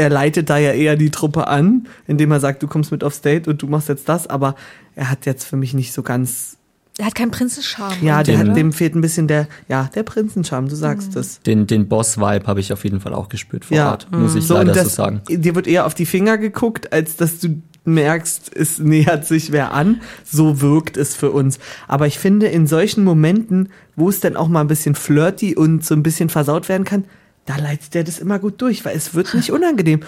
[0.00, 3.20] er leitet da ja eher die Truppe an, indem er sagt, du kommst mit aufs
[3.20, 4.54] Date und du machst jetzt das, aber
[4.96, 6.56] er hat jetzt für mich nicht so ganz,
[6.98, 7.94] Er hat keinen Prinzenscharme.
[8.02, 11.40] ja, der, Den- hat- dem fehlt ein bisschen der, ja, der Prinzenscharme, du sagst es.
[11.42, 13.90] Den, den Boss-Vibe habe ich auf jeden Fall auch gespürt vor Ja.
[13.92, 15.20] Ort, muss ich So, leider und so das, sagen.
[15.28, 19.72] Dir wird eher auf die Finger geguckt, als dass du merkst, es nähert sich wer
[19.72, 20.02] an.
[20.24, 21.58] So wirkt es für uns.
[21.88, 25.84] Aber ich finde, in solchen Momenten, wo es dann auch mal ein bisschen flirty und
[25.84, 27.04] so ein bisschen versaut werden kann,
[27.46, 30.00] da leitet der das immer gut durch, weil es wird nicht unangenehm.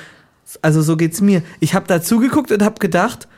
[0.60, 1.42] Also so geht's mir.
[1.60, 3.28] Ich habe da zugeguckt und habe gedacht,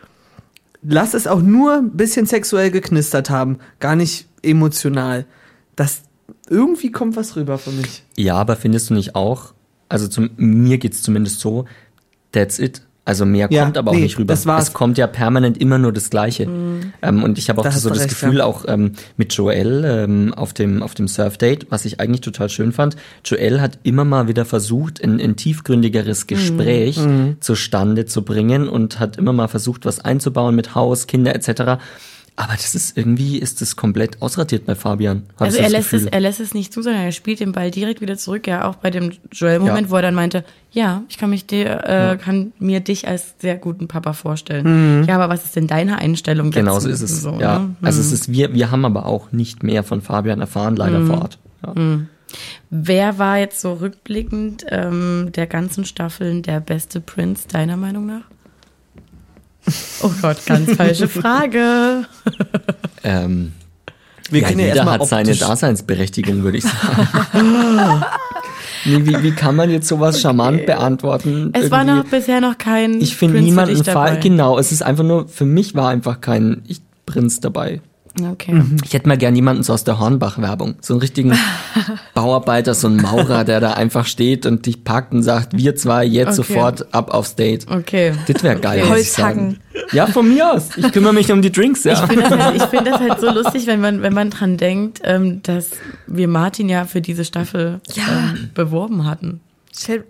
[0.82, 5.26] lass es auch nur ein bisschen sexuell geknistert haben, gar nicht emotional.
[5.76, 6.02] Das
[6.48, 8.04] irgendwie kommt was rüber für mich.
[8.16, 9.54] Ja, aber findest du nicht auch,
[9.88, 11.66] also zum, mir geht's zumindest so,
[12.32, 12.82] that's it.
[13.06, 14.32] Also mehr Ja, kommt aber auch nee, nicht rüber.
[14.32, 14.68] das war's.
[14.68, 16.44] Es kommt ja permanent immer nur das Gleiche.
[17.02, 18.44] Ähm, und ich habe auch Da hast so das recht, Gefühl, ja.
[18.44, 22.72] auch ähm, mit Joel ähm, auf dem, auf dem Surfdate, was ich eigentlich total schön
[22.72, 22.96] fand.
[23.24, 27.36] Joel hat immer mal wieder versucht, ein, ein tiefgründigeres Gespräch Mhm.
[27.40, 31.82] zustande zu bringen und hat immer mal versucht, was einzubauen mit Haus, Kinder etc.
[32.36, 35.22] Aber das ist irgendwie, ist das komplett ausratiert bei Fabian.
[35.38, 38.00] Also er lässt, es, er lässt es nicht zu, sondern er spielt den Ball direkt
[38.00, 38.48] wieder zurück.
[38.48, 39.90] Ja, auch bei dem Joel-Moment, Ja.
[39.90, 43.56] wo er dann meinte, ja, ich kann mich dir, äh, kann mir dich als sehr
[43.56, 45.04] guten Papa vorstellen.
[45.06, 46.58] Ja, aber was ist denn deine Einstellung dazu?
[46.64, 47.22] Genau so ist es.
[47.22, 47.60] So, ja.
[47.60, 47.76] ne?
[47.82, 51.06] Also es ist, wir, wir haben aber auch nicht mehr von Fabian erfahren, leider Mhm.
[51.06, 51.38] vor Ort.
[51.64, 51.74] Ja.
[52.70, 58.22] Wer war jetzt so rückblickend ähm, der ganzen Staffeln der beste Prinz, deiner Meinung nach?
[60.02, 62.04] Oh Gott, ganz falsche Frage.
[63.02, 63.52] Ähm,
[64.30, 67.08] Wir ja, können ja jeder erstmal hat seine Daseinsberechtigung, würde ich sagen.
[68.84, 71.50] nee, wie, wie kann man jetzt sowas charmant beantworten?
[71.54, 73.82] Es war Irgendwie- noch bisher noch kein ich finde niemanden.
[73.84, 74.20] Fall.
[74.20, 77.80] Genau, es ist einfach nur, für mich war einfach kein ich, Prinz dabei.
[78.30, 78.62] Okay.
[78.84, 80.76] Ich hätte mal gern jemanden so aus der Hornbach-Werbung.
[80.80, 81.32] So einen richtigen
[82.14, 86.04] Bauarbeiter, so einen Maurer, der da einfach steht und dich packt und sagt, wir zwei
[86.04, 86.52] jetzt Okay.
[86.54, 87.66] sofort ab aufs Date.
[87.70, 88.12] Okay.
[88.28, 88.78] Das wäre geil.
[88.80, 88.90] sagen.
[88.90, 89.58] Holzhacken.
[89.92, 90.76] Ja, von mir aus.
[90.76, 91.94] Ich kümmere mich um die Drinks, ja.
[91.94, 94.56] Ich finde das, halt, ich find das halt so lustig, wenn man, wenn man dran
[94.56, 95.70] denkt, ähm, dass
[96.06, 98.04] wir Martin ja für diese Staffel Ja.
[98.08, 99.40] ähm, beworben hatten.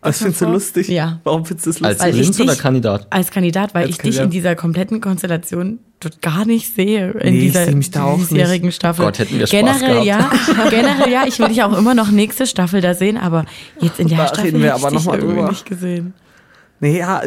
[0.02, 0.88] Was findest du lustig?
[0.88, 1.20] Ja.
[1.24, 2.14] Warum findest du es Als lustig?
[2.20, 3.06] Ich Prinz oder dich- Kandidat?
[3.10, 4.24] Als Kandidat, weil Als ich dich Kandidat.
[4.24, 8.04] in dieser kompletten Konstellation dort gar nicht sehe in Nee, ich dieser sehe mich da
[8.04, 8.30] auch nicht.
[8.30, 9.06] diesjährigen Staffel.
[9.06, 10.34] Gott, hätten wir Spaß generell gehabt.
[10.48, 11.24] ja, generell ja.
[11.26, 13.46] Ich will dich auch immer noch nächste Staffel da sehen, aber
[13.80, 15.48] jetzt in der Da Staffel reden wir ich aber noch dich mal irgendwie drüber.
[15.50, 16.12] nicht gesehen.
[16.80, 17.22] Nee, ja,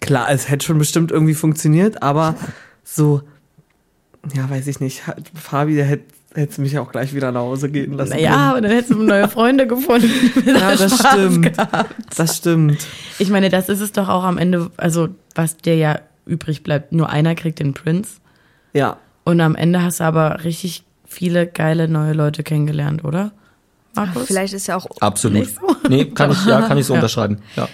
[0.00, 2.36] klar, es hätte schon bestimmt irgendwie funktioniert, aber
[2.84, 3.22] so,
[4.34, 5.02] ja, weiß ich nicht.
[5.34, 6.04] Fabi, der hätte
[6.36, 8.10] hätte mich auch gleich wieder nach Hause gehen lassen.
[8.10, 10.08] Naja, und dann hättest du neue Freunde gefunden.
[10.46, 11.52] ja, das Spaß stimmt.
[12.16, 12.86] Das stimmt.
[13.18, 16.92] Ich meine, das ist es doch auch am Ende, also was dir ja übrig bleibt.
[16.92, 18.20] Nur einer kriegt den Prinz.
[18.72, 18.98] Ja.
[19.24, 23.32] Und am Ende hast du aber richtig viele geile neue Leute kennengelernt, oder?
[23.94, 24.26] Markus?
[24.26, 24.86] Vielleicht ist ja auch.
[25.00, 25.38] Absolut.
[25.38, 25.76] Nicht so?
[25.88, 26.98] Nee, kann ich, ja, kann ich so Ja.
[27.00, 27.38] unterschreiben.
[27.56, 27.68] Ja.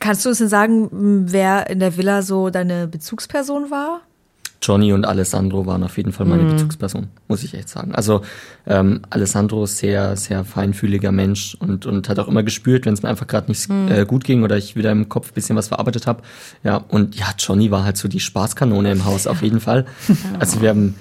[0.00, 0.88] Kannst du uns denn sagen,
[1.30, 4.00] wer in der Villa so deine Bezugsperson war?
[4.60, 6.48] Johnny und Alessandro waren auf jeden Fall meine Mhm.
[6.48, 7.94] Bezugsperson, muss ich echt sagen.
[7.94, 8.22] Also
[8.66, 13.02] ähm, Alessandro ist sehr, sehr feinfühliger Mensch und, und hat auch immer gespürt, wenn es
[13.02, 13.88] mir einfach gerade nicht Mhm.
[13.88, 16.22] äh, gut ging oder ich wieder im Kopf ein bisschen was verarbeitet habe.
[16.64, 19.86] Ja, und ja, Johnny war halt so die Spaßkanone im Haus auf jeden Fall.
[20.40, 20.94] Also wir haben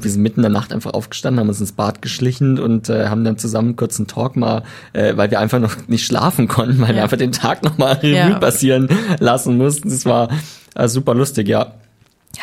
[0.00, 3.06] wir sind mitten in der Nacht einfach aufgestanden, haben uns ins Bad geschlichen und äh,
[3.06, 6.80] haben dann zusammen kurz einen Talk mal, äh, weil wir einfach noch nicht schlafen konnten,
[6.80, 7.02] weil wir Ja.
[7.04, 8.38] einfach den Tag nochmal Revue Ja.
[8.40, 8.88] passieren
[9.20, 9.88] lassen mussten.
[9.90, 10.28] Das war
[10.74, 11.74] äh, super lustig, ja.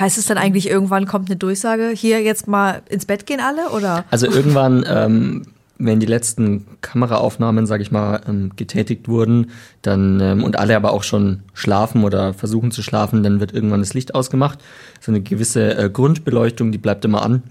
[0.01, 3.69] Heißt es dann eigentlich, irgendwann kommt eine Durchsage, hier jetzt mal ins Bett gehen alle?
[3.69, 4.03] Oder?
[4.09, 5.43] Also irgendwann, ähm,
[5.77, 9.51] wenn die letzten Kameraaufnahmen, sag ich mal, ähm, getätigt wurden,
[9.83, 13.81] dann ähm, und alle aber auch schon schlafen oder versuchen zu schlafen, dann wird irgendwann
[13.81, 14.57] das Licht ausgemacht.
[15.01, 17.43] So eine gewisse äh, Grundbeleuchtung, die bleibt immer an.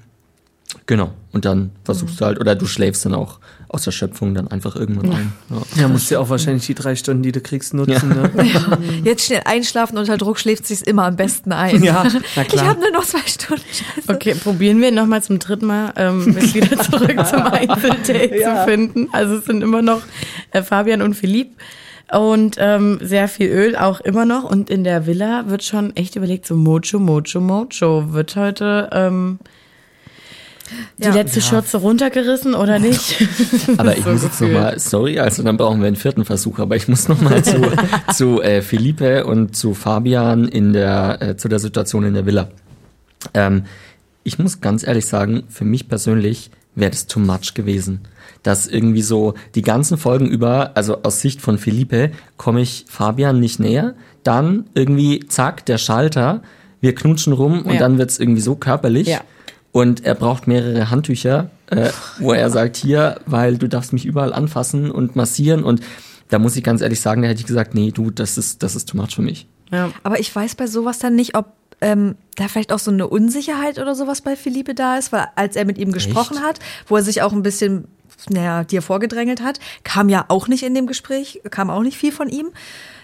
[0.86, 1.12] Genau.
[1.30, 3.38] Und dann versuchst du halt, oder du schläfst dann auch
[3.72, 5.32] aus der Schöpfung dann einfach irgendwann ein.
[5.48, 5.82] Ja.
[5.82, 8.08] Ja, musst du ja auch wahrscheinlich die drei Stunden, die du kriegst, nutzen.
[8.08, 8.30] Ne?
[9.04, 11.82] Jetzt schnell einschlafen, unter Druck schläft sich's immer am besten ein.
[11.82, 12.04] Ja,
[12.34, 12.66] na Ich klar.
[12.66, 13.62] habe nur noch zwei Stunden.
[13.72, 14.12] Scheiße.
[14.12, 18.64] Okay, probieren wir nochmal zum dritten Mal, ähm, es wieder zurück zum Einzeldate Ja.
[18.64, 19.08] zu finden.
[19.12, 20.02] Also es sind immer noch
[20.50, 21.50] äh, Fabian und Philipp
[22.12, 24.42] und ähm, sehr viel Öl auch immer noch.
[24.42, 28.12] Und in der Villa wird schon echt überlegt, so Mocho, Mocho, Mocho.
[28.12, 29.38] Wird heute ähm,
[30.98, 31.14] die Ja.
[31.14, 33.16] letzte Schürze runtergerissen oder nicht?
[33.76, 36.76] Aber ich So muss jetzt nochmal, sorry, also dann brauchen wir einen vierten Versuch, aber
[36.76, 37.60] ich muss nochmal zu,
[38.14, 42.48] zu äh, Felipe und zu Fabian in der, äh, zu der Situation in der Villa.
[43.34, 43.64] Ähm,
[44.24, 48.00] ich muss ganz ehrlich sagen, für mich persönlich wäre das too much gewesen.
[48.42, 53.38] Dass irgendwie so die ganzen Folgen über, also aus Sicht von Philippe, komme ich Fabian
[53.40, 53.94] nicht näher.
[54.22, 56.42] Dann irgendwie, zack, der Schalter,
[56.80, 57.78] wir knutschen rum und Ja.
[57.80, 59.08] dann wird's irgendwie so körperlich.
[59.08, 59.20] Ja.
[59.72, 64.32] Und er braucht mehrere Handtücher, äh, wo er sagt, hier, weil du darfst mich überall
[64.32, 65.62] anfassen und massieren.
[65.62, 65.80] Und
[66.28, 68.74] da muss ich ganz ehrlich sagen, da hätte ich gesagt, nee, du, das ist, das
[68.74, 69.46] ist too much für mich.
[69.70, 69.90] Ja.
[70.02, 73.78] Aber ich weiß bei sowas dann nicht, ob ähm, da vielleicht auch so eine Unsicherheit
[73.78, 77.02] oder sowas bei Philippe da ist, weil als er mit ihm gesprochen hat, wo er
[77.02, 77.86] sich auch ein bisschen,
[78.28, 82.12] naja, dir vorgedrängelt hat, kam ja auch nicht in dem Gespräch, kam auch nicht viel
[82.12, 82.50] von ihm.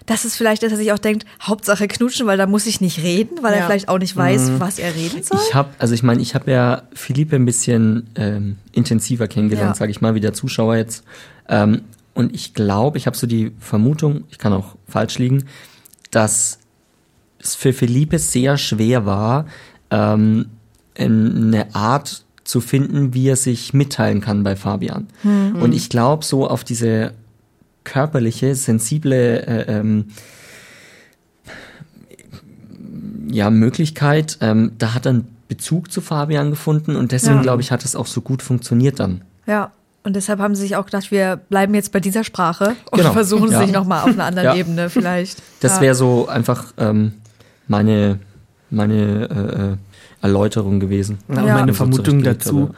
[0.07, 3.03] Das ist vielleicht, dass er sich auch denkt, Hauptsache knutschen, weil da muss ich nicht
[3.03, 3.67] reden, weil er Ja.
[3.67, 5.39] vielleicht auch nicht weiß, was er reden soll.
[5.49, 9.75] Ich habe, also ich meine, ich habe ja Philippe ein bisschen ähm, intensiver kennengelernt, Ja.
[9.75, 11.05] sage ich mal, wie der Zuschauer jetzt.
[11.49, 11.83] Ähm,
[12.15, 15.45] und ich glaube, ich habe so die Vermutung, ich kann auch falsch liegen,
[16.13, 16.61] dass
[17.39, 19.47] es für Philippe sehr schwer war,
[19.91, 20.47] ähm,
[20.99, 25.09] eine Art zu finden, wie er sich mitteilen kann bei Fabian.
[25.25, 27.13] Und ich glaube, so auf diese
[27.87, 30.07] körperliche, sensible äh, ähm,
[33.31, 37.43] ja, Möglichkeit, ähm, da hat er einen Bezug zu Fabian gefunden und deswegen, Ja.
[37.43, 39.23] glaube ich, hat es auch so gut funktioniert dann.
[39.47, 39.71] Ja.
[40.05, 43.13] Und deshalb haben sie sich auch gedacht, wir bleiben jetzt bei dieser Sprache und Genau.
[43.13, 43.61] versuchen Ja.
[43.61, 44.55] sich nochmal auf einer anderen Ja.
[44.55, 45.43] Ebene vielleicht.
[45.61, 45.81] Das ja.
[45.81, 47.13] wäre so einfach ähm,
[47.67, 48.21] meine,
[48.71, 49.77] meine äh, äh,
[50.23, 51.19] Erläuterung gewesen.
[51.29, 52.71] Ja, und meine So Vermutung zurechtgelegt, dazu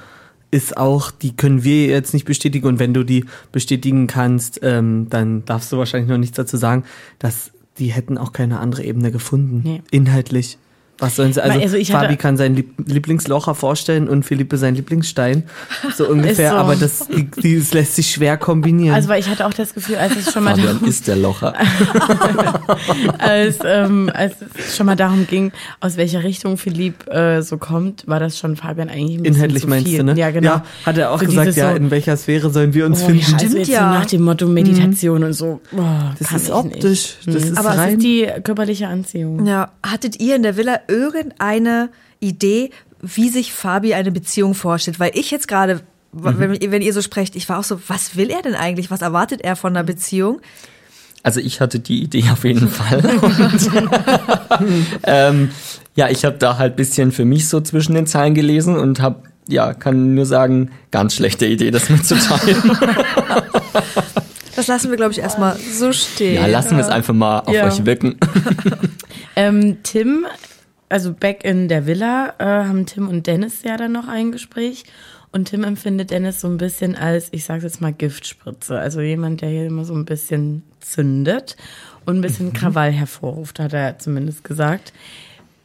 [0.50, 5.06] ist auch, die können wir jetzt nicht bestätigen und wenn du die bestätigen kannst, ähm,
[5.11, 6.84] dann darfst du wahrscheinlich noch nichts dazu sagen,
[7.18, 9.82] dass die hätten auch keine andere Ebene gefunden, Nee.
[9.90, 10.58] inhaltlich.
[11.00, 11.42] Was sollen sie?
[11.42, 15.44] Also, Also Fabi kann seinen Lieb Lieblingslocher vorstellen und Philippe seinen Lieblingsstein,
[15.96, 16.50] so ungefähr.
[16.52, 16.56] so.
[16.56, 18.94] Aber das, das lässt sich schwer kombinieren.
[18.94, 21.16] Also weil ich hatte auch das Gefühl, als es schon mal Fabian darum, ist der
[21.16, 21.54] Locher.
[23.18, 28.06] als, ähm, als es schon mal darum ging, aus welcher Richtung Philipp äh, so kommt,
[28.06, 29.98] war das schon Fabian eigentlich ein bisschen Inhaltlich zu meinst viel.
[29.98, 30.14] du, ne?
[30.16, 30.48] Ja, genau.
[30.50, 33.06] Ja, hat er auch So gesagt, ja, so, in welcher Sphäre sollen wir uns Oh,
[33.06, 33.20] finden?
[33.20, 33.92] ja, also Stimmt jetzt ja.
[33.92, 35.61] so nach dem Motto Meditation und so.
[35.72, 37.18] Boah, Das kann ist ich optisch, Nicht.
[37.26, 37.52] das Mhm.
[37.52, 39.46] ist Aber es rein- ist die körperliche Anziehung.
[39.46, 42.70] Ja, hattet ihr in der Villa irgendeine Idee,
[43.01, 44.98] wie sich Fabi eine Beziehung vorstellt?
[44.98, 48.31] Weil ich jetzt gerade, wenn, wenn ihr so sprecht, ich war auch so, was will
[48.31, 48.90] er denn eigentlich?
[48.90, 50.40] Was erwartet er von einer Beziehung?
[51.22, 53.05] Also ich hatte die Idee auf jeden Fall.
[53.20, 53.70] Und,
[55.05, 55.51] ähm,
[55.94, 59.24] ja, ich habe da halt bisschen für mich so zwischen den Zeilen gelesen und habe,
[59.48, 62.77] ja, kann nur sagen, ganz schlechte Idee, das mitzuteilen.
[64.57, 66.35] Das lassen wir, glaube ich, erstmal so stehen.
[66.35, 67.64] Ja, lassen wir es einfach mal auf Ja.
[67.64, 68.16] euch wirken.
[69.37, 70.27] Ähm, Tim,
[70.88, 74.85] also back in der Villa, äh, haben Tim und Dennis ja dann noch ein Gespräch.
[75.31, 78.79] Und Tim empfindet Dennis so ein bisschen als, ich sage jetzt mal, Giftspritze.
[78.79, 81.57] Also jemand, der hier immer so ein bisschen zündet
[82.07, 84.92] und ein bisschen Krawall hervorruft, hat er zumindest gesagt.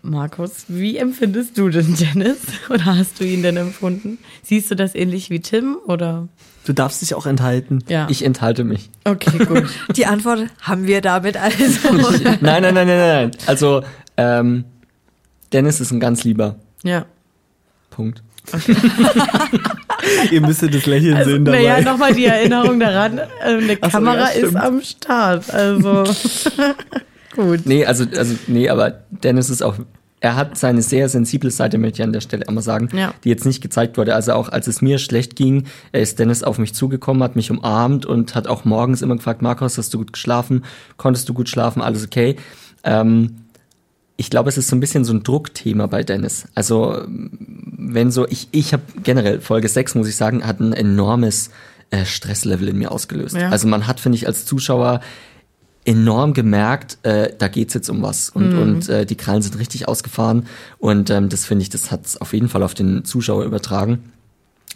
[0.05, 2.39] Markus, wie empfindest du denn Dennis?
[2.69, 4.17] Oder hast du ihn denn empfunden?
[4.43, 5.77] Siehst du das ähnlich wie Tim?
[5.87, 6.27] Oder?
[6.65, 7.79] Du darfst dich auch enthalten.
[7.87, 8.07] Ja.
[8.09, 8.89] Ich enthalte mich.
[9.05, 9.63] okay, gut.
[9.95, 11.93] Die Antwort haben wir damit also.
[12.41, 13.31] Nein, nein, nein, nein, nein.
[13.45, 13.83] Also,
[14.17, 14.65] ähm,
[15.53, 16.55] Dennis ist ein ganz lieber.
[16.83, 17.05] Ja.
[17.89, 18.23] Punkt.
[20.31, 21.59] Ihr müsstet das Lächeln Also, sehen dabei.
[21.63, 25.49] naja, nochmal die Erinnerung daran, äh, eine Ach so, Kamera ja, ist am Start.
[25.53, 26.03] Also
[27.35, 27.61] gut.
[27.65, 29.75] Nee, also, also, nee, aber Dennis ist auch,
[30.19, 33.13] er hat seine sehr sensible Seite, möchte ich an der Stelle einmal sagen, Ja.
[33.23, 34.15] die jetzt nicht gezeigt wurde.
[34.15, 37.51] Also auch als es mir schlecht ging, er ist Dennis auf mich zugekommen, hat mich
[37.51, 40.65] umarmt und hat auch morgens immer gefragt, Markus, hast du gut geschlafen?
[40.97, 41.81] Konntest du gut schlafen?
[41.81, 42.35] Alles okay?
[42.83, 43.35] Ähm,
[44.15, 46.45] ich glaube, es ist so ein bisschen so ein Druckthema bei Dennis.
[46.55, 51.49] Also, wenn so, ich, ich habe generell, Folge 6, muss ich sagen, hat ein enormes
[51.89, 53.35] äh, Stresslevel in mir ausgelöst.
[53.35, 53.49] Ja.
[53.49, 55.01] Also man hat, finde ich, als Zuschauer
[55.85, 59.87] enorm gemerkt, äh, da geht's jetzt um was und, und äh, die Krallen sind richtig
[59.87, 60.47] ausgefahren
[60.79, 64.13] und ähm, das finde ich, das hat's auf jeden Fall auf den Zuschauer übertragen.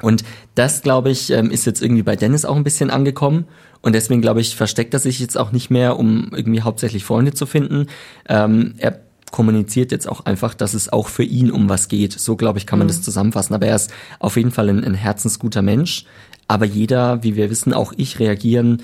[0.02, 0.24] Und
[0.54, 3.46] das, glaube ich, ähm, ist jetzt irgendwie bei Dennis auch ein bisschen angekommen.
[3.82, 7.34] Und deswegen, glaube ich, versteckt er sich jetzt auch nicht mehr, um irgendwie hauptsächlich Freunde
[7.34, 7.88] zu finden.
[8.28, 9.00] Ähm, er
[9.32, 12.14] kommuniziert jetzt auch einfach, dass es auch für ihn um was geht.
[12.14, 13.54] So, glaube ich, kann man das zusammenfassen.
[13.54, 16.06] Aber er ist auf jeden Fall ein, ein herzensguter Mensch.
[16.48, 18.82] Aber jeder, wie wir wissen, auch ich, reagieren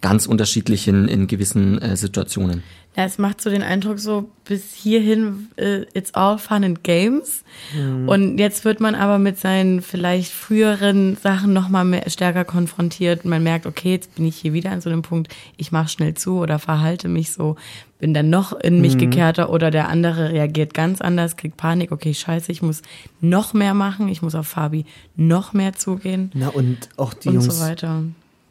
[0.00, 2.62] ganz unterschiedlich in, in gewissen äh, Situationen.
[2.96, 7.44] Ja, es macht so den Eindruck, so bis hierhin, äh, it's all fun and games.
[8.06, 13.26] Und jetzt wird man aber mit seinen vielleicht früheren Sachen nochmal mehr stärker konfrontiert.
[13.26, 16.14] Man merkt, okay, jetzt bin ich hier wieder an so einem Punkt, ich mache schnell
[16.14, 17.56] zu oder verhalte mich so,
[17.98, 22.14] bin dann noch in mich gekehrter oder der andere reagiert ganz anders, kriegt Panik, okay,
[22.14, 22.80] scheiße, ich muss
[23.20, 27.34] noch mehr machen, ich muss auf Fabi noch mehr zugehen Na und auch die und
[27.34, 28.04] Jungs so weiter.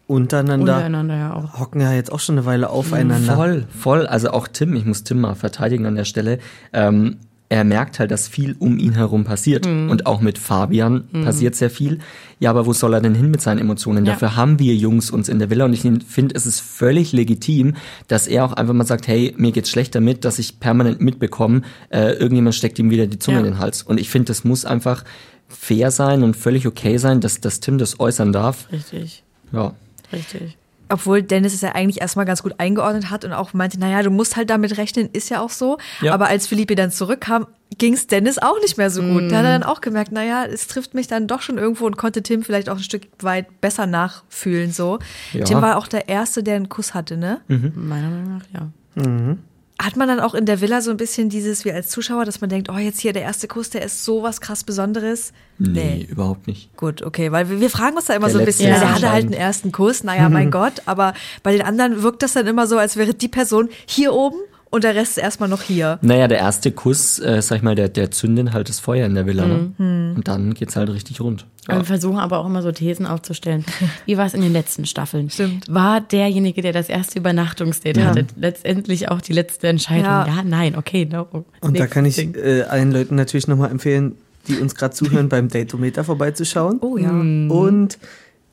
[0.08, 1.60] Untereinander Untereinander ja auch.
[1.60, 3.36] hocken ja jetzt auch schon eine Weile aufeinander.
[3.36, 4.08] Voll, voll.
[4.08, 6.39] Also auch Tim, ich muss Tim mal verteidigen an der Stelle.
[6.74, 9.68] Ähm, er merkt halt, dass viel um ihn herum passiert.
[9.68, 9.89] Mhm.
[9.89, 11.26] Und auch mit Fabian mhm.
[11.26, 12.00] passiert sehr viel.
[12.39, 14.06] Ja, aber wo soll er denn hin mit seinen Emotionen?
[14.06, 14.13] Ja.
[14.13, 15.65] Dafür haben wir Jungs uns in der Villa.
[15.65, 17.76] Und ich finde, es ist völlig legitim,
[18.08, 21.62] dass er auch einfach mal sagt, hey, mir geht's schlecht damit, dass ich permanent mitbekomme,
[21.89, 23.46] äh, irgendjemand steckt ihm wieder die Zunge ja.
[23.46, 23.84] in den Hals.
[23.84, 25.04] Und ich finde, das muss einfach
[25.48, 28.72] fair sein und völlig okay sein, dass, dass Tim das äußern darf.
[28.72, 29.24] Richtig.
[29.52, 29.74] Ja.
[30.15, 30.58] Richtig
[30.89, 34.10] obwohl Dennis es ja eigentlich erstmal ganz gut eingeordnet hat und auch meinte, naja, du
[34.10, 35.78] musst halt damit rechnen, ist ja auch so.
[36.01, 36.13] Ja.
[36.13, 37.47] Aber als Philippe dann zurückkam,
[37.78, 39.23] ging es Dennis auch nicht mehr so gut.
[39.23, 39.30] Mm.
[39.30, 41.97] Da hat er dann auch gemerkt, naja, es trifft mich dann doch schon irgendwo und
[41.97, 44.71] konnte Tim vielleicht auch ein Stück weit besser nachfühlen.
[44.71, 44.99] So.
[45.34, 45.43] Ja.
[45.45, 47.41] Tim war auch der Erste, der einen Kuss hatte, ne?
[47.47, 47.73] Mhm.
[47.75, 48.69] Meiner Meinung nach, ja.
[49.04, 49.39] Mhm.
[49.81, 52.39] Hat man dann auch in der Villa so ein bisschen dieses, wie als Zuschauer, dass
[52.39, 55.33] man denkt, oh, jetzt hier der erste Kuss, der ist so was krass Besonderes?
[55.57, 56.07] Nee, nee.
[56.09, 56.75] überhaupt nicht.
[56.77, 58.79] Gut, okay, weil wir, wir fragen uns da immer der so ein bisschen, ja.
[58.79, 62.33] der hatte halt einen ersten Kuss, naja, mein Gott, aber bei den anderen wirkt das
[62.33, 64.38] dann immer so, als wäre die Person hier oben
[64.69, 65.99] und der Rest ist erstmal noch hier.
[66.01, 69.15] Naja, der erste Kuss, äh, sag ich mal, der, der zündet halt das Feuer in
[69.15, 69.45] der Villa.
[69.45, 69.71] Ne?
[69.78, 70.13] Mhm.
[70.17, 71.45] Und dann geht's halt richtig rund.
[71.67, 71.78] Ja.
[71.78, 73.65] Wir versuchen aber auch immer so Thesen aufzustellen.
[74.06, 75.30] Wie war es in den letzten Staffeln?
[75.30, 75.65] Stimmt.
[75.67, 78.08] War derjenige, der das erste Übernachtungsdate ja.
[78.08, 80.06] hatte, letztendlich auch die letzte Entscheidung?
[80.06, 81.45] Ja, ja nein, okay, no.
[81.62, 84.15] Und da kann ich äh, allen Leuten natürlich nochmal empfehlen,
[84.47, 86.80] die uns gerade zuhören, beim Datometer vorbeizuschauen.
[86.82, 87.12] Oh ja.
[87.12, 87.49] Mhm.
[87.49, 87.97] Und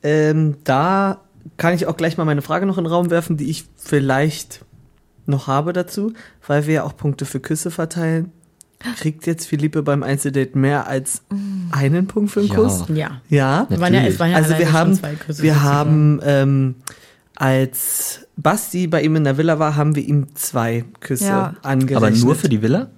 [0.01, 1.19] ähm, da
[1.57, 4.61] kann ich auch gleich mal meine Frage noch in den Raum werfen, die ich vielleicht
[5.25, 6.13] noch habe dazu,
[6.45, 8.31] weil wir ja auch Punkte für Küsse verteilen.
[8.97, 11.21] Kriegt jetzt Philippe beim Einzeldate mehr als
[11.71, 12.55] einen Punkt für einen ja.
[12.55, 12.83] Kuss?
[12.89, 13.21] Ja.
[13.29, 13.67] Ja.
[13.69, 14.99] ja, ja also wir haben,
[15.37, 16.75] wir haben ähm,
[17.35, 21.55] als Basti bei ihm in der Villa war, haben wir ihm zwei Küsse ja.
[21.61, 21.97] angerechnet.
[21.97, 22.89] Aber nur für die Villa?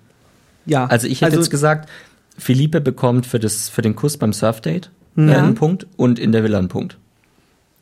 [0.66, 0.86] Ja.
[0.88, 1.90] Also ich hätte also, jetzt gesagt,
[2.38, 5.44] Philippe bekommt für, das, für den Kuss beim Surfdate ja.
[5.44, 6.98] einen Punkt und in der Villa einen Punkt.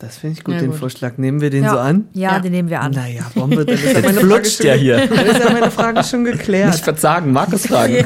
[0.04, 0.80] Das finde ich gut, ja, den gut.
[0.80, 1.18] Vorschlag.
[1.18, 1.70] Nehmen wir den ja.
[1.70, 2.10] so an?
[2.14, 2.92] Ja, ja, den nehmen wir an.
[2.92, 5.08] Naja, Bombe, dann ist ja meine schon, der hier.
[5.08, 6.74] Dann ist ja meine Frage schon geklärt.
[6.74, 8.06] Nicht verzagen, Markus fragen.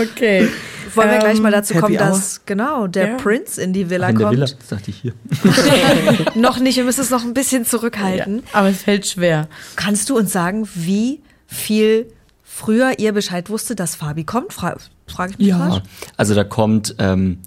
[0.00, 0.48] okay.
[0.94, 3.16] Wollen wir gleich mal dazu kommen, dass genau der ja.
[3.16, 4.32] Prinz in die Villa in kommt?
[4.34, 5.12] In der Villa, das dachte ich hier.
[6.40, 8.44] noch nicht, wir müssen es noch ein bisschen zurückhalten.
[8.52, 9.48] aber es fällt schwer.
[9.74, 12.12] Kannst du uns sagen, wie viel
[12.44, 14.52] früher ihr Bescheid wusstet, dass Fabi kommt?
[14.52, 14.76] Fra
[15.08, 15.82] frage ich mich Ja, falsch?
[16.16, 17.38] also da kommt ähm,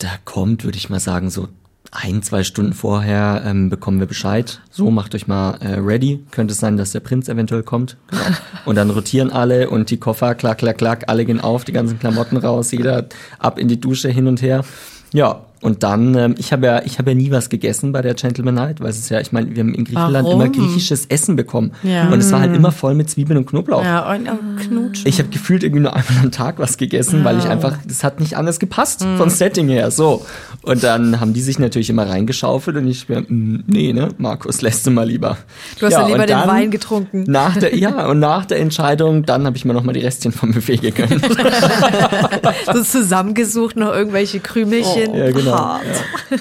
[0.00, 1.48] da kommt, würde ich mal sagen, so
[1.92, 4.60] ein, zwei Stunden vorher ähm, bekommen wir Bescheid.
[4.70, 6.24] So, macht euch mal äh, ready.
[6.30, 7.96] Könnte es sein, dass der Prinz eventuell kommt.
[8.10, 8.22] Genau.
[8.64, 11.98] Und dann rotieren alle und die Koffer, klack, klack, klack, alle gehen auf, die ganzen
[11.98, 13.08] Klamotten raus, jeder
[13.38, 14.64] ab in die Dusche hin und her.
[15.12, 18.14] Ja, und dann, ähm, ich habe ja, ich habe ja nie was gegessen bei der
[18.14, 20.40] Gentleman Night, weil es ist ja, ich meine, wir haben in Griechenland Warum?
[20.40, 21.72] immer griechisches Essen bekommen.
[21.82, 22.08] Ja.
[22.08, 23.84] Und es war halt immer voll mit Zwiebeln und Knoblauch.
[23.84, 25.02] Ja, und, und Knutsch.
[25.04, 27.24] Ich habe gefühlt irgendwie nur einmal am Tag was gegessen, oh.
[27.24, 29.18] weil ich einfach, das hat nicht anders gepasst mhm.
[29.18, 29.90] von Setting her.
[29.90, 30.24] So.
[30.62, 34.60] Und dann haben die sich natürlich immer reingeschaufelt und ich mir, mm, nee, ne, Markus,
[34.60, 35.38] lässt du mal lieber.
[35.78, 37.24] Du hast ja, dann lieber den Wein getrunken.
[37.26, 40.52] Nach der, ja, und nach der Entscheidung, dann habe ich mir nochmal die Restchen vom
[40.52, 41.24] Buffet gegönnt.
[42.66, 45.10] so zusammengesucht, noch irgendwelche Krümelchen.
[45.12, 45.50] Oh, ja, genau.
[45.50, 45.80] Ja.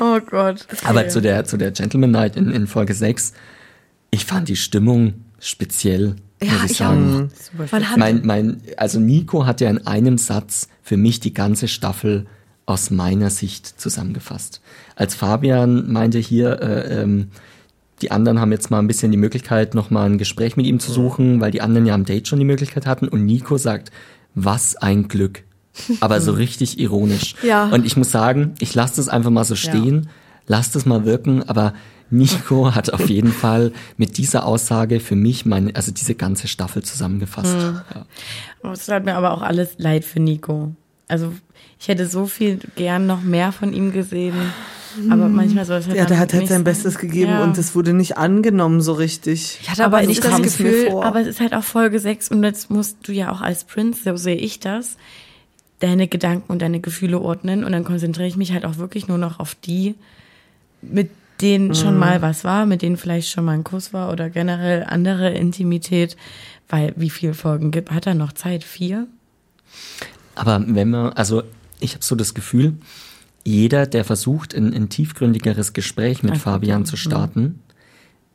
[0.02, 0.68] Oh Gott.
[0.84, 3.32] Aber zu der, zu der Gentleman Night in, in Folge 6,
[4.12, 7.32] ich fand die Stimmung speziell, ja, muss ich, ich sagen.
[7.58, 7.98] Auch.
[7.98, 12.26] Mein, mein, also Nico hat ja in einem Satz für mich die ganze Staffel
[12.70, 14.62] aus meiner Sicht zusammengefasst.
[14.96, 17.30] Als Fabian meinte hier, äh, ähm,
[18.02, 20.92] die anderen haben jetzt mal ein bisschen die Möglichkeit, nochmal ein Gespräch mit ihm zu
[20.92, 23.08] suchen, weil die anderen ja am Date schon die Möglichkeit hatten.
[23.08, 23.92] Und Nico sagt,
[24.36, 25.44] was ein Glück
[26.00, 27.36] aber so richtig ironisch.
[27.44, 27.70] Ja.
[27.70, 30.10] Und ich muss sagen, ich lasse das einfach mal so stehen, ja.
[30.48, 31.74] lasse das mal wirken, aber
[32.10, 36.84] Nico hat auf jeden Fall mit dieser Aussage für mich meine, also diese ganze Staffel
[36.84, 37.56] zusammengefasst.
[37.56, 37.82] Mhm.
[38.64, 38.72] Ja.
[38.72, 40.76] Es hat mir aber auch alles leid für Nico.
[41.10, 41.34] Also
[41.80, 44.36] ich hätte so viel gern noch mehr von ihm gesehen.
[45.10, 45.36] Aber hm.
[45.36, 47.44] manchmal soll es halt Ja, der hat halt sein Bestes gegeben ja.
[47.44, 49.60] und es wurde nicht angenommen so richtig.
[49.62, 52.44] Ich hatte aber, aber nicht das Gefühl, aber es ist halt auch Folge 6 und
[52.44, 54.98] jetzt musst du ja auch als Prinz, so sehe ich das,
[55.80, 59.18] deine Gedanken und deine Gefühle ordnen und dann konzentriere ich mich halt auch wirklich nur
[59.18, 59.96] noch auf die,
[60.82, 61.10] mit
[61.42, 61.76] denen mhm.
[61.76, 65.32] schon mal was war, mit denen vielleicht schon mal ein Kuss war oder generell andere
[65.32, 66.18] Intimität,
[66.68, 68.64] weil wie viele Folgen gibt, hat er noch Zeit?
[68.64, 69.08] Vier?
[70.36, 71.44] Aber wenn man, also
[71.80, 72.78] ich habe so das Gefühl,
[73.44, 77.60] jeder, der versucht, ein, ein tiefgründigeres Gespräch mit Ach, Fabian zu starten,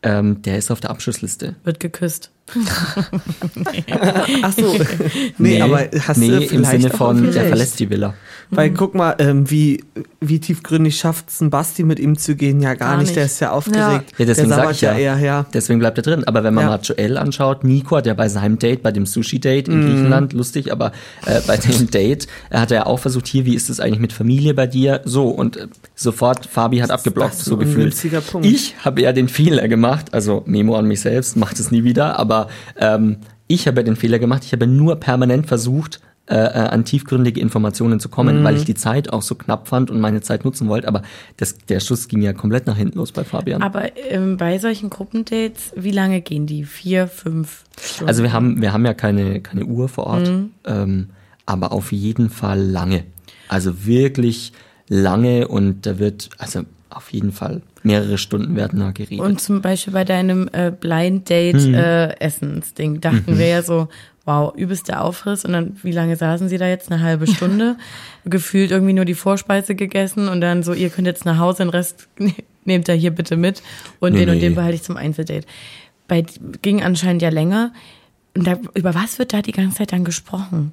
[0.03, 1.57] ähm, der ist auf der Abschlussliste.
[1.65, 2.31] Wird geküsst.
[4.43, 4.75] Ach so.
[5.39, 8.15] Nee, nee, aber hast nee, du im Sinne von, der verlässt die Villa.
[8.51, 8.75] Weil mhm.
[8.75, 9.83] guck mal, ähm, wie,
[10.21, 12.61] wie tiefgründig schafft es ein Basti mit ihm zu gehen?
[12.61, 13.07] Ja, gar, gar nicht.
[13.07, 13.17] nicht.
[13.17, 14.13] Der ist ja aufgeregt.
[14.13, 15.47] Ja, ja deswegen sag ich ja, eher her.
[15.55, 16.25] Deswegen bleibt er drin.
[16.25, 16.71] Aber wenn man ja.
[16.71, 19.87] mal Joel anschaut, Nico hat ja bei seinem Date, bei dem Sushi-Date in mm.
[19.87, 20.93] Griechenland, lustig, aber
[21.25, 24.13] äh, bei dem Date, er hat ja auch versucht, hier, wie ist es eigentlich mit
[24.13, 25.01] Familie bei dir?
[25.05, 27.97] So, und äh, sofort, Fabi hat abgeblockt, so gefühlt.
[28.43, 32.19] Ich habe ja den Fehler gemacht, also Memo an mich selbst, macht es nie wieder,
[32.19, 36.39] aber aber ähm, ich habe den Fehler gemacht, ich habe nur permanent versucht, äh, äh,
[36.39, 38.45] an tiefgründige Informationen zu kommen, mhm.
[38.45, 40.89] weil ich die Zeit auch so knapp fand und meine Zeit nutzen wollte.
[40.89, 41.03] Aber
[41.37, 43.61] das, der Schuss ging ja komplett nach hinten los bei Fabian.
[43.61, 46.65] Aber ähm, bei solchen Gruppendates, wie lange gehen die?
[46.65, 48.09] Vier, fünf Stunden?
[48.09, 50.53] Also wir haben, wir haben ja keine, keine Uhr vor Ort, mhm.
[50.65, 51.11] ähm,
[51.45, 53.05] aber auf jeden Fall lange.
[53.49, 54.55] Also wirklich
[54.89, 56.63] lange und da wird, also
[56.95, 59.21] auf jeden Fall mehrere Stunden werden da geredet.
[59.21, 61.75] Und zum Beispiel bei deinem äh, Blind Date mhm.
[61.75, 63.39] äh, Essensding dachten mhm.
[63.39, 63.89] wir ja so,
[64.25, 65.45] wow, übelster Aufriss.
[65.45, 66.91] Und dann, wie lange saßen sie da jetzt?
[66.91, 67.77] Eine halbe Stunde.
[68.25, 71.71] Gefühlt irgendwie nur die Vorspeise gegessen und dann so, ihr könnt jetzt nach Hause, den
[71.71, 72.09] Rest
[72.65, 73.63] nehmt ihr hier bitte mit
[74.01, 74.35] und nee, den nee.
[74.35, 75.47] und den behalte ich zum Einzeldate.
[76.09, 76.25] Bei,
[76.63, 77.73] ging anscheinend ja länger.
[78.37, 80.73] Und da, über was wird da die ganze Zeit dann gesprochen?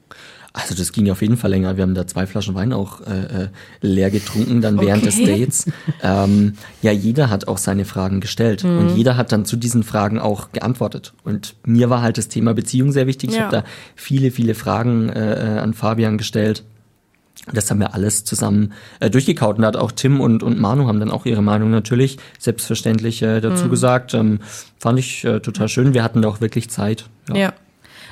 [0.54, 1.78] Also das ging auf jeden Fall länger.
[1.78, 3.48] Wir haben da zwei Flaschen Wein auch äh, äh
[3.80, 5.26] leer getrunken dann während okay.
[5.26, 5.66] des Dates.
[6.04, 8.78] Ähm, ja, jeder hat auch seine Fragen gestellt mhm.
[8.80, 11.14] und jeder hat dann zu diesen Fragen auch geantwortet.
[11.24, 13.30] Und mir war halt das Thema Beziehung sehr wichtig.
[13.30, 13.44] Ich ja.
[13.44, 13.64] habe da
[13.96, 16.64] viele, viele Fragen äh, äh, an Fabian gestellt.
[17.54, 20.88] Das haben wir alles zusammen äh, durchgekaut und da hat auch Tim und, und Manu
[20.88, 23.70] haben dann auch ihre Meinung natürlich selbstverständlich äh, dazu mhm.
[23.70, 24.14] gesagt.
[24.14, 24.40] Ähm,
[24.80, 25.94] fand ich äh, total schön.
[25.94, 27.06] Wir hatten da auch wirklich Zeit.
[27.30, 27.36] ja.
[27.36, 27.54] ja.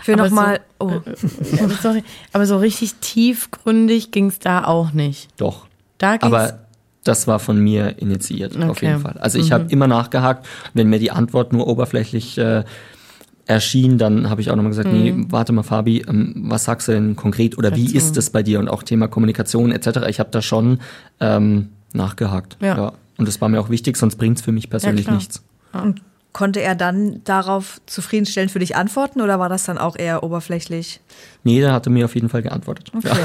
[0.02, 0.60] Ich will nochmal.
[0.80, 0.92] So, oh.
[1.06, 5.30] Äh, äh, sorry, aber so richtig tiefgründig ging es da auch nicht.
[5.38, 5.68] Doch.
[5.98, 6.60] Da ging's aber
[7.04, 8.70] das war von mir initiiert, okay.
[8.70, 9.18] auf jeden Fall.
[9.20, 9.54] Also ich mhm.
[9.54, 12.64] habe immer nachgehakt, wenn mir die Antwort nur oberflächlich äh,
[13.46, 15.02] erschien, dann habe ich auch nochmal gesagt, mhm.
[15.02, 18.44] nee, warte mal, Fabi, ähm, was sagst du denn konkret oder wie ist es bei
[18.44, 20.02] dir und auch Thema Kommunikation etc.
[20.08, 20.80] Ich habe da schon
[21.20, 22.58] ähm, nachgehakt.
[22.62, 22.78] Ja.
[22.78, 22.94] ja.
[23.18, 25.44] Und das war mir auch wichtig, sonst bringt es für mich persönlich ja, nichts.
[25.74, 30.22] Und Konnte er dann darauf zufriedenstellend für dich antworten oder war das dann auch eher
[30.22, 31.02] oberflächlich?
[31.44, 32.92] Nee, der hatte mir auf jeden Fall geantwortet.
[32.96, 33.10] Okay.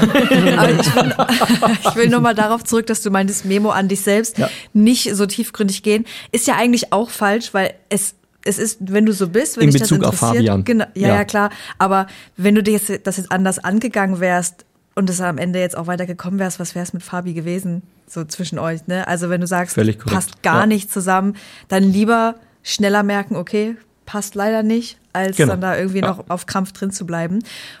[0.45, 0.69] Ja.
[0.69, 1.15] Ich will,
[1.83, 4.49] ich will nur mal darauf zurück, dass du meintest, Memo an dich selbst, ja.
[4.73, 6.05] nicht so tiefgründig gehen.
[6.31, 8.15] Ist ja eigentlich auch falsch, weil es
[8.45, 10.63] es ist, wenn du so bist, wenn In dich Bezug das interessiert, auf Fabian.
[10.63, 11.49] Genau, ja, ja, ja, klar.
[11.79, 15.75] Aber wenn du dich jetzt, das jetzt anders angegangen wärst und es am Ende jetzt
[15.75, 17.81] auch weiter gekommen wärst, was wäre es mit Fabi gewesen?
[18.07, 19.07] So zwischen euch, ne?
[19.07, 20.65] Also wenn du sagst, passt gar ja.
[20.67, 21.35] nicht zusammen,
[21.67, 25.51] dann lieber schneller merken, okay, passt leider nicht, als genau.
[25.51, 26.07] dann da irgendwie ja.
[26.07, 27.39] noch auf Krampf drin zu bleiben.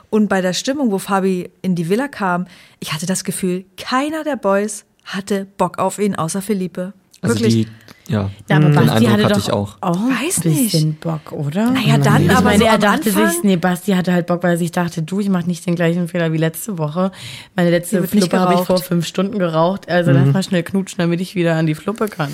[0.09, 2.45] Und bei der Stimmung, wo Fabi in die Villa kam,
[2.79, 6.93] ich hatte das Gefühl, keiner der Boys hatte Bock auf ihn, außer Philippe.
[7.21, 7.53] Also Wirklich.
[7.53, 10.99] Die, ja, ja aber Basti Eindruck hatte, hatte doch auch, auch Weiß ein bisschen nicht.
[10.99, 11.71] Bock, oder?
[11.71, 13.31] Naja, dann ich aber meine, so er dachte Anfang?
[13.31, 15.75] sich, nee, Basti hatte halt Bock, weil er sich dachte, du, ich mach nicht den
[15.75, 17.11] gleichen Fehler wie letzte Woche.
[17.55, 20.17] Meine letzte Fluppe habe ich vor fünf Stunden geraucht, also mhm.
[20.17, 22.31] lass mal schnell knutschen, damit ich wieder an die Fluppe kann.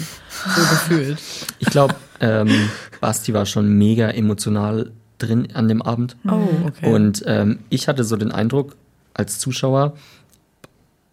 [0.56, 1.20] So gefühlt.
[1.60, 2.70] Ich glaube, ähm,
[3.02, 6.16] Basti war schon mega emotional drin an dem Abend.
[6.26, 6.94] Oh, okay.
[6.94, 8.76] Und ähm, ich hatte so den Eindruck
[9.14, 9.94] als Zuschauer,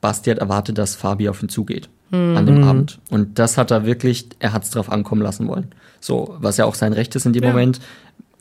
[0.00, 2.36] Basti hat erwartet, dass Fabi auf ihn zugeht mhm.
[2.36, 2.64] an dem mhm.
[2.64, 2.98] Abend.
[3.10, 5.72] Und das hat er wirklich, er hat es drauf ankommen lassen wollen.
[6.00, 7.50] So, was ja auch sein Recht ist in dem ja.
[7.50, 7.80] Moment.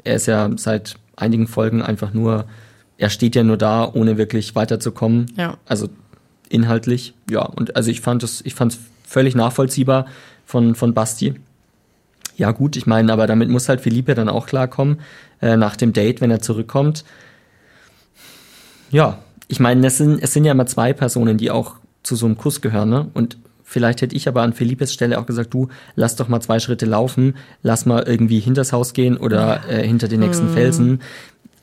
[0.04, 2.46] Er ist ja seit einigen Folgen einfach nur,
[2.98, 5.32] er steht ja nur da, ohne wirklich weiterzukommen.
[5.36, 5.58] Ja.
[5.66, 5.90] Also
[6.50, 7.44] inhaltlich, ja.
[7.44, 10.06] Und also ich fand es, ich fand es völlig nachvollziehbar
[10.46, 11.36] von, von Basti.
[12.38, 15.00] Ja, gut, ich meine, aber damit muss halt Philippe dann auch klarkommen,
[15.42, 17.04] äh, nach dem Date, wenn er zurückkommt.
[18.92, 22.28] Ja, ich meine, es sind, es sind ja immer zwei Personen, die auch zu so
[22.28, 23.10] einem Kuss gehören, ne?
[23.14, 26.60] Und vielleicht hätte ich aber an Philippes Stelle auch gesagt, du, lass doch mal zwei
[26.60, 30.54] Schritte laufen, lass mal irgendwie hinters Haus gehen oder äh, hinter den nächsten hm.
[30.54, 31.02] Felsen.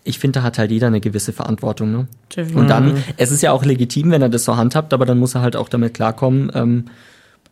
[0.03, 2.09] Ich finde, da hat halt jeder eine gewisse Verantwortung, ne?
[2.55, 5.35] Und dann, es ist ja auch legitim, wenn er das so handhabt, aber dann muss
[5.35, 6.85] er halt auch damit klarkommen, ähm,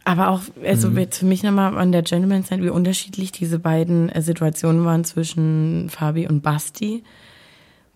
[0.04, 1.06] aber auch, also mhm.
[1.10, 5.88] für mich nochmal an der Gentleman Side, wie unterschiedlich diese beiden äh, Situationen waren zwischen
[5.90, 7.04] Fabi und Basti.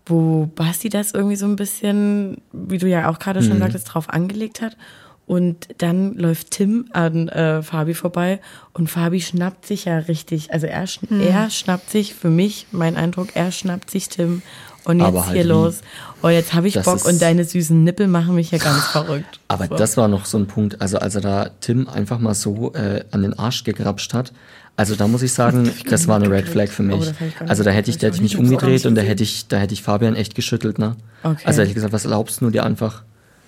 [0.05, 3.61] Wo Basti das irgendwie so ein bisschen, wie du ja auch gerade schon mhm.
[3.61, 4.77] sagtest, drauf angelegt hat.
[5.25, 8.39] Und dann läuft Tim an äh, Fabi vorbei
[8.71, 10.53] und Fabi schnappt sich ja richtig.
[10.53, 11.19] Also er, mhm.
[11.19, 14.41] er schnappt sich, für mich, mein Eindruck, er schnappt sich Tim
[14.87, 15.47] und jetzt halt hier wie?
[15.47, 15.81] los.
[16.23, 19.39] Oh, jetzt habe ich das Bock und deine süßen Nippel machen mich ja ganz verrückt.
[19.47, 19.75] Aber so.
[19.75, 23.03] das war noch so ein Punkt, also als er da Tim einfach mal so äh,
[23.11, 24.33] an den Arsch gegrapscht hat,
[24.77, 27.09] also da muss ich sagen, das war eine Red Flag für mich.
[27.09, 29.57] Oh, also da hätte ich, da hätte ich mich umgedreht und da hätte ich, da
[29.57, 30.95] hätte ich Fabian echt geschüttelt, ne?
[31.23, 31.41] Okay.
[31.43, 33.03] Also hätte ich gesagt, was erlaubst du dir einfach?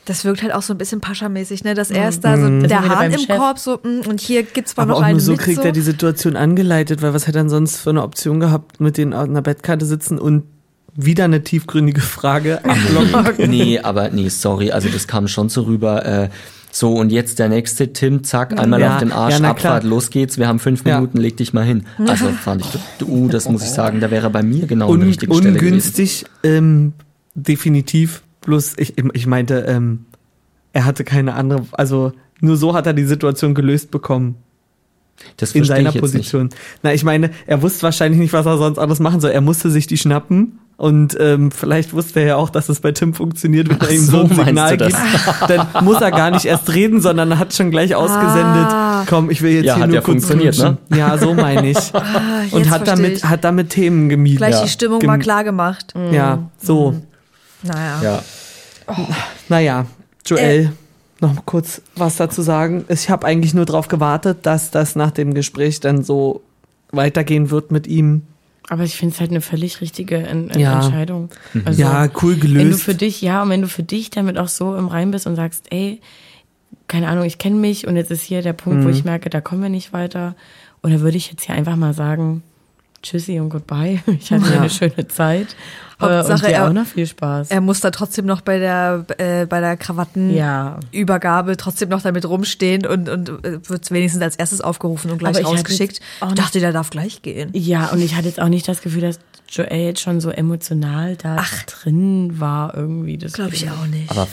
[0.05, 1.75] Das wirkt halt auch so ein bisschen Pascha-mäßig, ne?
[1.75, 2.67] Dass er ist da so mhm.
[2.67, 3.37] der Hahn im Chef.
[3.37, 5.57] Korb, so, mm, und hier gibt's zwar Aber noch auch einen nur so mit, kriegt
[5.57, 5.67] so.
[5.67, 8.97] er die Situation angeleitet, weil was hätte er denn sonst für eine Option gehabt, mit
[8.97, 10.45] denen an der Bettkarte sitzen und
[10.95, 13.49] wieder eine tiefgründige Frage ablocken.
[13.49, 16.05] nee, aber nee, sorry, also das kam schon so rüber.
[16.05, 16.29] Äh,
[16.71, 20.11] so, und jetzt der nächste, Tim, zack, einmal ja, auf den Arsch, ja, Abfahrt, los
[20.11, 21.23] geht's, wir haben fünf Minuten, ja.
[21.23, 21.85] leg dich mal hin.
[22.05, 25.07] Also fand ich, uh, das muss ich sagen, da wäre bei mir genau Un, die
[25.07, 26.93] richtige Stelle Ungünstig, ähm,
[27.33, 30.05] definitiv, bloß ich, ich meinte, ähm,
[30.73, 34.35] er hatte keine andere, also nur so hat er die Situation gelöst bekommen.
[35.35, 36.43] Das in seiner Position.
[36.43, 36.57] Nicht.
[36.81, 39.31] Na, ich meine, er wusste wahrscheinlich nicht, was er sonst alles machen soll.
[39.31, 42.93] Er musste sich die schnappen Und ähm, vielleicht wusste er ja auch, dass es bei
[42.93, 44.95] Tim funktioniert, wenn er ihm so, so ein Signal gibt.
[45.49, 49.03] Dann muss er gar nicht erst reden, sondern hat schon gleich ausgesendet, Ah.
[49.05, 50.77] komm, ich will jetzt Ja, hier hat nur ja kurz funktioniert, knutschen.
[50.97, 51.77] Ja, so meine ich.
[51.93, 53.25] Ah, Und hat damit, ich.
[53.25, 54.37] hat damit Themen gemieden.
[54.37, 54.63] gleich Ja.
[54.63, 55.93] die Stimmung Gem- mal klar gemacht.
[56.13, 56.95] Ja, so.
[57.61, 57.99] Naja.
[58.01, 58.95] Ja.
[59.49, 59.85] Naja,
[60.25, 60.71] Joel,
[61.19, 62.85] noch mal kurz was dazu sagen.
[62.87, 66.41] Ich habe eigentlich nur darauf gewartet, dass das nach dem Gespräch dann so
[66.91, 68.21] weitergehen wird mit ihm.
[68.71, 70.75] Aber ich finde es halt eine völlig richtige En En- Ja.
[70.83, 71.29] Entscheidung.
[71.65, 72.83] Also, ja, cool Wenn du gelöst.
[72.83, 75.35] für dich, ja, und wenn du für dich damit auch so im Rein bist und
[75.35, 75.99] sagst, ey,
[76.87, 78.85] keine Ahnung, ich kenne mich und jetzt ist hier der Punkt, Mhm.
[78.85, 80.35] wo ich merke, da kommen wir nicht weiter.
[80.83, 82.43] Oder würde ich jetzt hier einfach mal sagen,
[83.01, 83.99] tschüssi und goodbye.
[84.07, 84.59] Ich hatte Ja.
[84.61, 85.55] eine schöne Zeit.
[86.01, 87.51] Äh, und Hauptsache, dir er- auch noch viel Spaß.
[87.51, 91.55] Er muss da trotzdem noch bei der, äh, bei der Krawattenübergabe ja.
[91.57, 95.99] trotzdem noch damit rumstehen und, und äh, wird wenigstens als erstes aufgerufen und gleich rausgeschickt.
[96.27, 97.49] Ich dachte, der darf gleich gehen.
[97.53, 99.19] Ja, und ich hatte jetzt auch nicht das Gefühl, dass
[99.49, 103.17] Joel jetzt schon so emotional da drin war irgendwie.
[103.17, 104.09] Das Glaube ich auch nicht.
[104.11, 104.27] Aber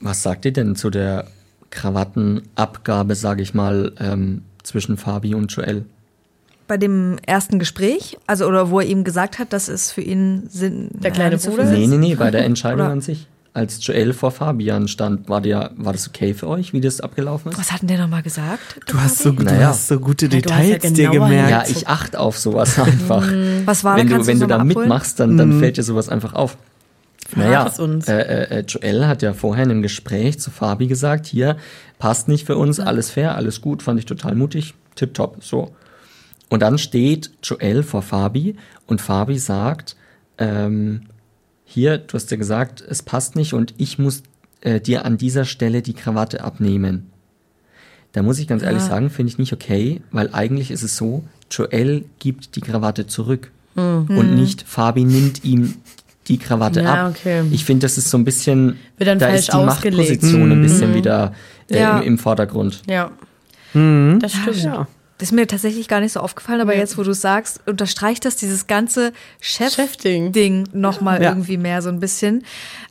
[0.00, 1.26] was sagt ihr denn zu der
[1.70, 5.84] Krawattenabgabe, sage ich mal, ähm, zwischen Fabi und Joel?
[6.68, 10.44] Bei dem ersten Gespräch, also oder wo er ihm gesagt hat, dass es für ihn
[10.48, 11.66] Sinn Der kleine nicht so Bruder?
[11.66, 11.90] viel Nee, ist.
[11.90, 13.26] nee, nee, bei der Entscheidung Oder- an sich.
[13.54, 17.52] Als Joel vor Fabian stand, war, der, war das okay für euch, wie das abgelaufen
[17.52, 17.58] ist?
[17.58, 18.80] Was hat denn der nochmal gesagt?
[18.86, 19.66] du hast so, du Naja.
[19.68, 21.50] hast so gute Ja, du hast ja Details dir gemerkt.
[21.50, 23.30] Ja, ich achte auf sowas einfach.
[23.66, 24.68] Was war wenn du, wenn du da abholen?
[24.78, 26.56] mitmachst, dann, dann fällt dir sowas einfach auf.
[27.36, 27.70] Naja.
[27.78, 31.58] Äh, äh, äh, Joel hat ja vorher in einem Gespräch zu Fabi gesagt, hier,
[31.98, 35.70] passt nicht für uns, alles fair, alles gut, fand ich total mutig, tipptopp, so.
[36.52, 39.96] Und dann steht Joel vor Fabi und Fabi sagt,
[40.36, 41.02] ähm,
[41.64, 44.22] hier, du hast ja gesagt, es passt nicht und ich muss
[44.60, 47.10] äh, dir an dieser Stelle die Krawatte abnehmen.
[48.12, 51.24] Da muss ich ganz ehrlich sagen, finde ich nicht okay, weil eigentlich ist es so,
[51.50, 55.76] Joel gibt die Krawatte zurück und nicht Fabi nimmt ihm
[56.28, 57.14] die Krawatte Ja, ab.
[57.16, 57.44] okay.
[57.50, 59.96] Ich finde, das ist so ein bisschen, Wird dann da falsch ist die ausgelegt.
[59.96, 61.32] Machtposition ein bisschen wieder
[61.70, 61.98] äh, Ja.
[62.00, 62.82] im, im Vordergrund.
[62.86, 63.10] Ja.
[63.72, 64.18] Mhm.
[64.20, 64.62] Das stimmt.
[64.62, 64.86] Ja.
[65.22, 66.80] Das ist mir tatsächlich gar nicht so aufgefallen, aber Ja.
[66.80, 70.66] jetzt, wo du es sagst, unterstreicht das dieses ganze Chefding.
[70.72, 71.28] Nochmal Ja.
[71.28, 72.44] irgendwie mehr so ein bisschen.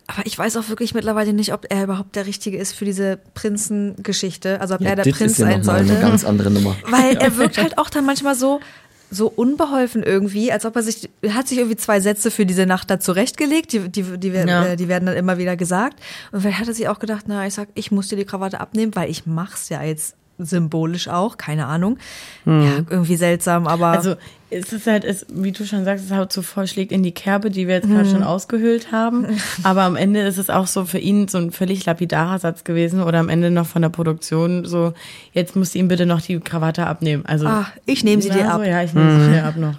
[0.07, 3.19] Aber ich weiß auch wirklich mittlerweile nicht, ob er überhaupt der Richtige ist für diese
[3.33, 4.61] Prinzengeschichte.
[4.61, 6.01] Also ob er der Prinz ist ja sein nochmal eine sollte.
[6.01, 6.75] ganz andere Nummer.
[6.89, 8.61] Weil er wirkt halt auch dann manchmal so,
[9.09, 12.65] so unbeholfen irgendwie, als ob er sich, er hat sich irgendwie zwei Sätze für diese
[12.65, 14.65] Nacht da zurechtgelegt, die, die, die, werden- Ja.
[14.67, 15.99] äh, die werden dann immer wieder gesagt.
[16.31, 18.61] Und vielleicht hat er sich auch gedacht, na, ich sag, ich muss dir die Krawatte
[18.61, 20.15] abnehmen, weil ich mach's ja jetzt
[20.45, 21.97] symbolisch auch, keine Ahnung.
[22.45, 23.87] Ja, irgendwie seltsam, aber.
[23.87, 24.15] Also
[24.53, 27.13] es ist halt, es, wie du schon sagst, es haut so voll schlägt in die
[27.13, 29.25] Kerbe, die wir jetzt gerade schon ausgehöhlt haben.
[29.63, 33.01] Aber am Ende ist es auch so für ihn so ein völlig lapidarer Satz gewesen
[33.01, 34.93] oder am Ende noch von der Produktion so,
[35.31, 37.25] jetzt musst du ihm bitte noch die Krawatte abnehmen.
[37.25, 38.61] Also ah, ich nehme sie dir Na, ab.
[38.61, 39.75] So, ja, ich nehme sie schnell ab noch.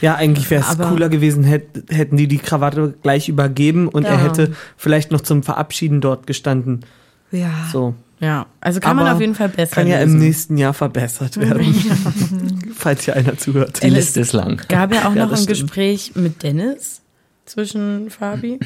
[0.00, 4.14] Ja, eigentlich wäre es cooler gewesen, hätt, hätten die die Krawatte gleich übergeben und er
[4.14, 4.18] Ja.
[4.18, 6.84] hätte vielleicht noch zum Verabschieden dort gestanden.
[7.30, 7.50] Ja.
[7.72, 7.94] So.
[8.18, 10.20] Ja, also kann man Aber auf jeden Fall besser Kann ja im lösen.
[10.20, 11.74] nächsten Jahr verbessert werden.
[12.74, 13.82] Falls hier einer zuhört.
[13.82, 14.62] Die Liste ist lang.
[14.68, 15.48] Gab ja auch Ja, noch ein stimmt.
[15.60, 17.02] Gespräch mit Dennis
[17.44, 18.58] zwischen Fabi.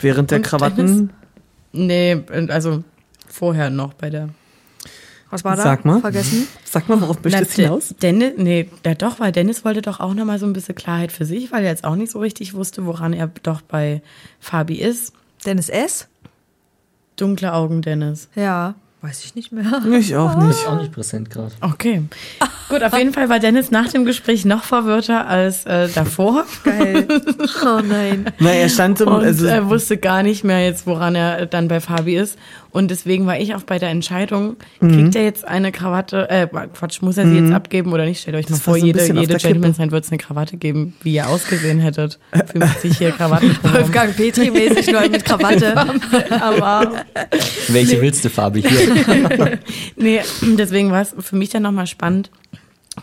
[0.00, 1.10] Während der Krawatten.
[1.72, 2.82] Nee, also
[3.28, 4.28] vorher noch bei der
[5.30, 5.62] Was war da?
[5.62, 6.00] Sag mal.
[6.00, 6.48] Vergessen?
[6.64, 7.94] Sag mal, worauf möchtest du Na, hinaus?
[8.02, 11.24] Dennis, nee, ja doch, weil Dennis wollte doch auch nochmal so ein bisschen Klarheit für
[11.24, 14.02] sich, weil er jetzt auch nicht so richtig wusste, woran er doch bei
[14.40, 15.12] Fabi ist.
[15.46, 16.08] Dennis S?
[17.16, 18.28] Dunkle Augen, Dennis.
[18.34, 18.74] Ja.
[19.02, 19.64] Weiß ich nicht mehr.
[19.98, 20.50] Ich auch nicht.
[20.50, 21.50] Ist auch nicht präsent gerade.
[21.60, 22.02] Okay.
[22.68, 26.44] Gut, auf jeden Fall war Dennis nach dem Gespräch noch verwirrter als äh, davor.
[26.64, 27.06] Geil.
[27.64, 28.26] Oh nein.
[28.38, 31.68] Na, er stand im, Und also, er wusste gar nicht mehr jetzt, woran er dann
[31.68, 32.36] bei Fabi ist.
[32.70, 34.92] Und deswegen war ich auch bei der Entscheidung, Mhm.
[34.92, 38.20] kriegt er jetzt eine Krawatte, äh, Quatsch, muss er sie jetzt abgeben oder nicht?
[38.22, 39.36] Stellt euch Das mal vor, so jede, jede.
[39.36, 42.18] Gentleman's Night wird es eine Krawatte geben, wie ihr ausgesehen hättet.
[42.52, 43.56] 50 hier Krawatten.
[43.62, 45.74] Wolfgang Petri-mäßig nur mit Krawatte.
[46.40, 46.92] Aber
[47.68, 48.62] Welche willst du, Fabi?
[48.62, 48.91] Hier.
[49.96, 52.30] nee, deswegen war es für mich dann nochmal spannend.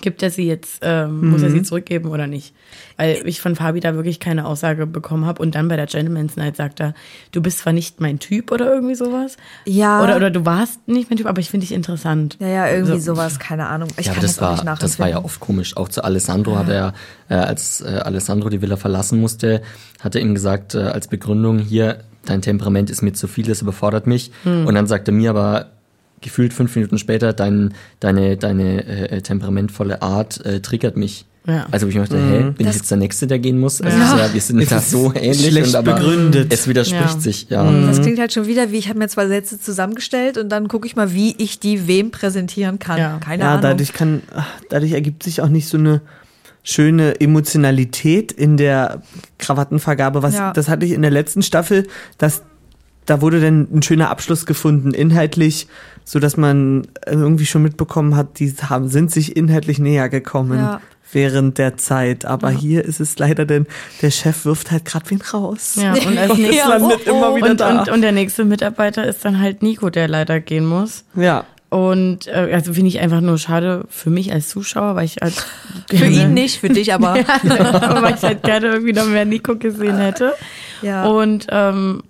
[0.02, 2.54] Gibt er sie jetzt, ähm, muss er sie zurückgeben oder nicht?
[2.98, 5.42] Weil ich von Fabi da wirklich keine Aussage bekommen habe.
[5.42, 6.94] Und dann bei der Gentleman's Night sagt er,
[7.32, 9.38] du bist zwar nicht mein Typ oder irgendwie sowas.
[9.66, 10.04] Ja.
[10.04, 12.38] Oder, oder du warst nicht mein Typ, aber ich finde dich interessant.
[12.40, 13.16] Ja, ja, irgendwie So.
[13.16, 13.90] sowas, keine Ahnung.
[13.98, 15.76] Ich ja, kann aber das das auch nicht war, das war ja oft komisch.
[15.76, 16.94] Auch zu Alessandro hat er,
[17.28, 19.64] äh, als äh, Alessandro die Villa verlassen musste,
[20.00, 23.64] hat er ihm gesagt, äh, als Begründung hier, dein Temperament ist mir zu viel, das
[23.64, 24.32] überfordert mich.
[24.44, 24.68] Hm.
[24.68, 25.72] Und dann sagt er mir aber
[26.22, 31.26] gefühlt fünf Minuten später, dein, deine, deine äh, temperamentvolle Art äh, triggert mich.
[31.48, 31.66] Ja.
[31.72, 33.82] Also wo ich mir dachte, hä, bin Das- ich jetzt der Nächste, der gehen muss?
[33.82, 34.18] Also Ja.
[34.26, 36.54] ja, wir sind ist so ähnlich schlecht und aber begründet.
[36.54, 37.20] es widerspricht Ja.
[37.20, 37.72] sich, ja.
[37.88, 40.86] Das klingt halt schon wieder wie, ich habe mir zwei Sätze zusammengestellt und dann gucke
[40.86, 43.00] ich mal, wie ich die wem präsentieren kann.
[43.00, 43.18] Ja.
[43.20, 43.62] Keine ja, Ahnung.
[43.64, 44.22] dadurch kann,
[44.70, 46.02] dadurch ergibt sich auch nicht so eine
[46.62, 49.02] schöne Emotionalität in der
[49.40, 50.22] Krawattenvergabe.
[50.22, 50.54] Was, Ja.
[50.54, 52.44] Das hatte ich in der letzten Staffel, dass
[53.06, 55.68] da wurde dann ein schöner Abschluss gefunden, inhaltlich,
[56.12, 60.82] so dass man irgendwie schon mitbekommen hat, die haben, sind sich inhaltlich näher gekommen Ja.
[61.12, 62.26] während der Zeit.
[62.26, 63.68] Aber hier ist es leider denn,
[64.02, 65.76] der Chef wirft halt gerade wen raus.
[65.80, 67.82] Ja, und als Und es landet immer wieder und, da.
[67.82, 71.04] und, und der nächste Mitarbeiter ist dann halt Nico, der leider gehen muss.
[71.16, 71.44] ja.
[71.72, 75.36] Und äh, also finde ich einfach nur schade für mich als Zuschauer, weil ich halt
[75.92, 77.10] Für ihn nicht, für dich aber.
[77.14, 80.34] aber weil ich halt gerne irgendwie noch mehr Nico gesehen hätte.
[80.82, 81.06] Ja.
[81.06, 82.02] Und ähm,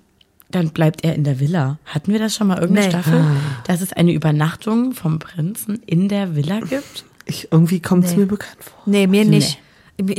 [0.52, 1.78] dann bleibt er in der Villa.
[1.86, 2.92] Hatten wir das schon mal irgendeine Nee.
[2.94, 3.24] Staffel,
[3.68, 7.06] dass es eine Übernachtung vom Prinzen in der Villa gibt?
[7.26, 8.18] Ich, irgendwie kommt es Nee.
[8.22, 8.82] mir bekannt vor.
[8.86, 9.30] Nee, mir Nee.
[9.38, 9.50] nicht.
[9.50, 9.69] Ich-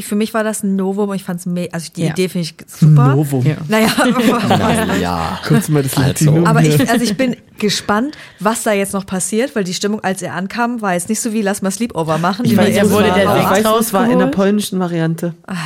[0.03, 1.13] Für mich war das ein Novum.
[1.15, 2.11] Ich fand's me also die Ja.
[2.11, 3.15] Idee finde ich super.
[3.15, 3.45] Novum.
[3.47, 3.57] Ja.
[3.69, 3.89] Naja,
[5.01, 5.39] ja.
[5.47, 6.45] Kurz mal das Also.
[6.45, 10.23] Aber ich, also ich bin gespannt, was da jetzt noch passiert, weil die Stimmung, als
[10.23, 12.45] er ankam, war jetzt nicht so wie lass mal Sleepover machen.
[12.45, 13.15] Ich weiß, er wurde war.
[13.17, 15.35] der weiß, es war in der polnischen Variante.
[15.47, 15.57] Ah.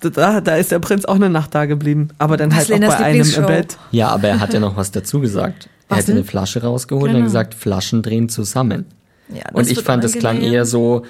[0.00, 2.88] Da, da ist der Prinz auch eine Nacht da geblieben, aber dann Was, halt auch
[2.98, 3.46] bei einem im?
[3.46, 3.76] Bett.
[3.90, 5.68] Ja, aber er hat ja noch was dazu gesagt.
[5.88, 6.16] Er hätte denn?
[6.16, 7.24] eine Flasche rausgeholt und Genau.
[7.24, 8.86] gesagt, Flaschen drehen zusammen.
[9.28, 11.04] Ja, und ich fand, das klang eher so,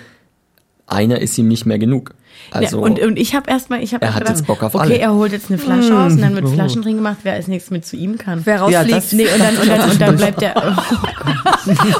[0.86, 2.14] einer ist ihm nicht mehr genug.
[2.51, 4.82] Also, ja, und, und ich habe erstmal, ich habe Er hat jetzt Bock auf okay,
[4.84, 4.99] alle.
[4.99, 7.70] er holt jetzt eine Flasche raus und dann wird Flaschen drin gemacht, wer als nächstes
[7.70, 8.43] mit zu ihm kann.
[8.45, 8.97] Wer Ja, rausfliegt.
[8.97, 10.55] das- Nee, und dann, und dann, und dann bleibt der.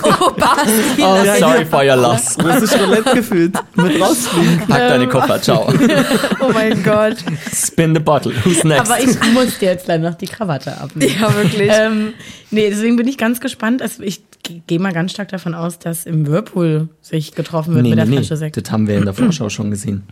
[0.03, 1.03] oh, Basti.
[1.03, 2.36] Oh, ja, sorry for your loss.
[2.43, 3.55] Russisch Roulette gefühlt.
[3.74, 4.59] Mit rausfliegen.
[4.68, 5.72] Pack deine Koffer, ciao.
[6.40, 7.16] oh mein Gott.
[7.55, 8.32] Spin the bottle.
[8.45, 8.90] Who's next?
[8.90, 11.14] Aber ich muss dir jetzt leider noch die Krawatte abnehmen.
[11.20, 11.70] Ja, wirklich.
[11.72, 12.14] Ähm,
[12.51, 13.82] nee, deswegen bin ich ganz gespannt.
[13.82, 17.90] Also ich gehe mal ganz stark davon aus, dass im Whirlpool sich getroffen wird nee,
[17.90, 18.38] mit der nee, Flasche nee.
[18.38, 18.57] Sekt.
[18.57, 20.03] Das haben wir in der Vorschau schon gesehen.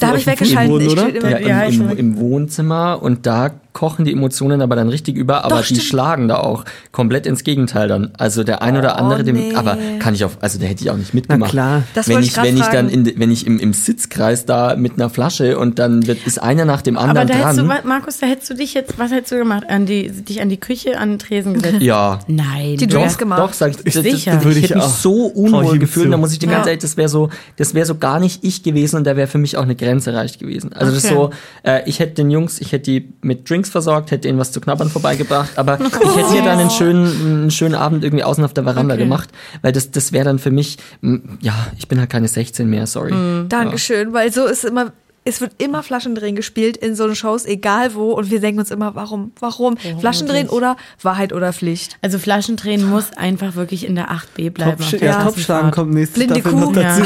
[0.00, 4.12] Da hab auf ich stehe immer- Ja, im, im, im Wohnzimmer und da kochen die
[4.12, 5.82] Emotionen aber dann richtig über, aber Doch, die stimmt.
[5.82, 8.10] schlagen da auch komplett ins Gegenteil dann.
[8.18, 9.54] Also der ein oder Oh, andere, dem, nee.
[9.54, 11.50] aber kann ich auch, also da hätte ich auch nicht mitgemacht.
[11.50, 11.82] klar.
[11.94, 13.06] Das wenn ich, ich wenn ich dann fragen.
[13.06, 16.64] in, wenn ich im, im Sitzkreis da mit einer Flasche und dann wird, ist einer
[16.64, 17.80] nach dem Aber anderen da hättest du, dran.
[17.84, 19.64] Markus, da hättest du dich jetzt, was hättest du gemacht?
[19.68, 21.80] An die, dich an die Küche, an den Tresen gesetzt?
[21.82, 22.20] ja.
[22.28, 22.76] Nein.
[22.76, 23.40] Die wärst- gemacht.
[23.40, 24.34] Doch, sag ich, das, das, Sicher.
[24.34, 26.12] das, Würde ich ich hätte mich so unwohl gefühlt.
[26.12, 26.70] Da muss ich dir ganz Ja.
[26.72, 29.38] ehrlich, das wäre so, das wäre so gar nicht ich gewesen und da wäre für
[29.38, 30.72] mich auch eine Grenze erreicht gewesen.
[30.72, 31.30] Also das ist Okay.
[31.64, 34.50] so, äh, ich hätte den Jungs, ich hätte die mit Drinks versorgt, hätte ihnen was
[34.50, 38.44] zu knabbern vorbeigebracht, aber ich hätte mir dann einen schönen, einen schönen Abend irgendwie außen
[38.44, 39.04] auf der Veranda Okay.
[39.04, 39.28] gemacht,
[39.62, 40.78] weil das, das wäre dann für mich,
[41.40, 43.14] ja, ich bin halt keine 16 mehr, sorry.
[43.48, 44.92] Dankeschön, weil so ist immer,
[45.24, 48.94] es wird immer Flaschendrehen gespielt in so Shows, egal wo, und wir denken uns immer,
[48.94, 49.76] warum, warum?
[49.76, 50.56] Flaschendrehen wirklich?
[50.56, 51.96] oder Wahrheit oder Pflicht?
[52.02, 54.82] Also Flaschendrehen muss einfach wirklich in der 8b bleiben.
[54.82, 56.72] Top, ja, ganzen Topschlagen kommt nächste Blinde Staffel noch Kuh.
[56.72, 57.02] dazu.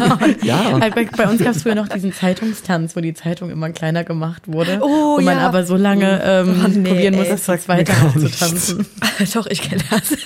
[0.00, 0.18] Ja.
[0.50, 0.80] Ja.
[0.80, 4.04] Halt bei, bei uns gab es früher noch diesen Zeitungstanz, wo die Zeitung immer kleiner
[4.04, 4.80] gemacht wurde.
[4.82, 5.46] Oh, wo man ja.
[5.46, 8.86] aber so lange ähm, Oh, nee, probieren muss, es gar zu tanzen.
[9.34, 10.16] Doch, ich kenne das.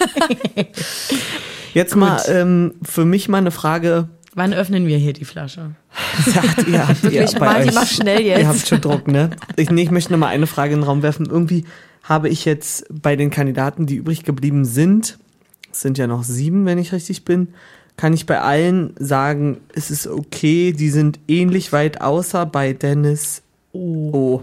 [1.75, 4.09] Jetzt mal ähm, für mich mal eine Frage.
[4.35, 5.71] Wann öffnen wir hier die Flasche?
[6.27, 8.41] Ja, ihr habt, ihr, bei Martin, euch- mach schnell jetzt.
[8.41, 9.31] Ihr habt schon Druck, ne?
[9.57, 11.27] Ich, nee, ich möchte noch mal eine Frage in den Raum werfen.
[11.27, 11.65] Irgendwie
[12.03, 15.19] habe ich jetzt bei den Kandidaten, die übrig geblieben sind,
[15.73, 17.49] es sind ja noch sieben, wenn ich richtig bin,
[17.97, 23.43] kann ich bei allen sagen, es ist okay, die sind ähnlich weit, außer bei Dennis
[23.73, 24.43] O.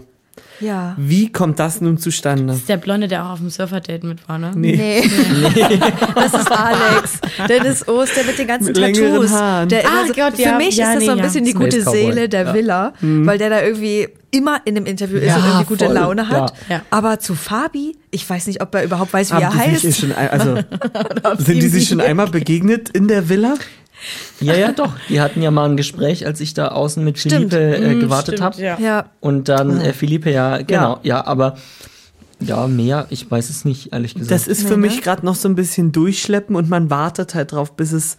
[0.62, 0.94] Ja.
[0.96, 2.46] Wie kommt das nun zustande?
[2.46, 4.52] Das ist der Blonde, der auch auf dem Surfer-Date mit war, ne?
[4.54, 4.76] Nee.
[4.76, 5.02] Nee.
[6.14, 7.18] das ist Alex.
[7.48, 9.30] Dennis Ost, der mit den ganzen Mit Tattoos.
[9.30, 9.68] Haaren.
[9.68, 10.56] Der immer Ah, so, Gott, für ja.
[10.56, 11.82] mich Ja, ist das so ein nee, bisschen die gute.
[11.82, 12.54] Seele der Ja.
[12.54, 15.94] Villa, weil der da irgendwie immer in dem Interview ist Ja, und irgendwie gute voll.
[15.94, 16.54] Laune hat.
[16.68, 16.80] Ja.
[16.90, 19.98] Aber zu Fabi, ich weiß nicht, ob er überhaupt weiß, wie Haben er heißt.
[20.00, 20.54] schon, ein- also,
[21.44, 23.54] sind die sich schon einmal begegnet in der Villa?
[24.40, 24.92] Ja, ja, doch.
[25.08, 27.52] Die hatten ja mal ein Gespräch, als ich da außen mit Stimmt.
[27.52, 28.62] Philippe äh, gewartet Stimmt, habe.
[28.62, 28.78] ja.
[28.78, 29.10] Ja.
[29.20, 31.16] Und dann äh, Philippe, ja, genau, Ja.
[31.18, 31.26] ja.
[31.26, 31.56] aber
[32.40, 34.32] ja, mehr, ich weiß es nicht, ehrlich gesagt.
[34.32, 37.76] Das ist für mich gerade noch so ein bisschen durchschleppen und man wartet halt drauf,
[37.76, 38.16] bis es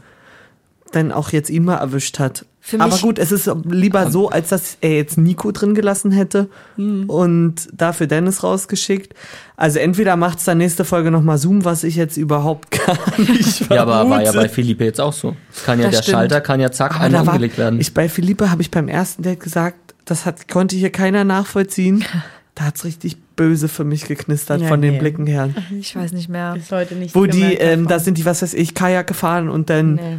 [0.96, 2.46] dann auch jetzt mal erwischt hat.
[2.66, 6.48] Für Aber gut, es ist lieber so, als dass er jetzt Nico drin gelassen hätte
[6.78, 7.10] Hm.
[7.10, 9.14] und dafür Dennis rausgeschickt.
[9.58, 13.82] Also entweder macht's dann nächste Folge nochmal Zoom, was ich jetzt überhaupt gar nicht ja,
[13.82, 14.38] aber war ja vermute.
[14.38, 15.36] bei Philippe jetzt auch so.
[15.54, 16.14] Es kann ja, Das der stimmt.
[16.16, 17.82] Schalter kann ja zack Aber einmal umgelegt werden.
[17.82, 22.06] ich bei Philippe habe ich beim ersten Date gesagt, das hat, konnte hier keiner nachvollziehen.
[22.56, 25.00] Da hat's richtig böse für mich geknistert Ja, von den nee.
[25.00, 25.50] Blicken her.
[25.80, 26.54] Ich weiß nicht mehr.
[26.54, 29.72] Bis heute nicht Wo die, ähm, da sind die, was weiß ich, Kajak gefahren und
[29.72, 30.18] dann Nee.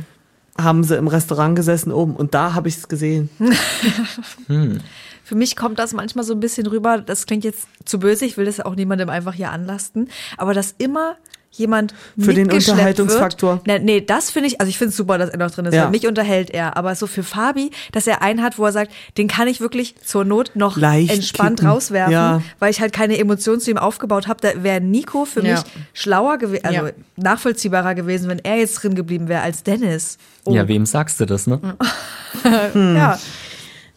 [0.57, 3.29] Haben sie im Restaurant gesessen oben und da habe ich es gesehen.
[5.25, 8.37] Für mich kommt das manchmal so ein bisschen rüber, das klingt jetzt zu böse, ich
[8.37, 11.17] will das auch niemandem einfach hier anlasten, aber dass immer
[11.57, 13.55] jemand Für den Unterhaltungsfaktor.
[13.65, 13.67] Wird.
[13.67, 15.75] Nee, nee, das finde ich, also ich finde es super, dass er noch drin ist,
[15.75, 15.85] Ja.
[15.85, 18.93] weil mich unterhält er, aber so für Fabi, dass er einen hat, wo er sagt,
[19.19, 21.71] den kann ich wirklich zur Not noch Leicht entspannt kicken.
[21.73, 22.43] rauswerfen, Ja.
[22.59, 25.55] weil ich halt keine Emotionen zu ihm aufgebaut habe, da wäre Nico für Ja.
[25.55, 26.93] mich schlauer gewesen, also Ja.
[27.17, 30.19] nachvollziehbarer gewesen, wenn er jetzt drin geblieben wäre als Dennis.
[30.45, 30.53] Oh.
[30.55, 31.61] Ja, wem sagst du das, ne?
[32.75, 33.19] Ja.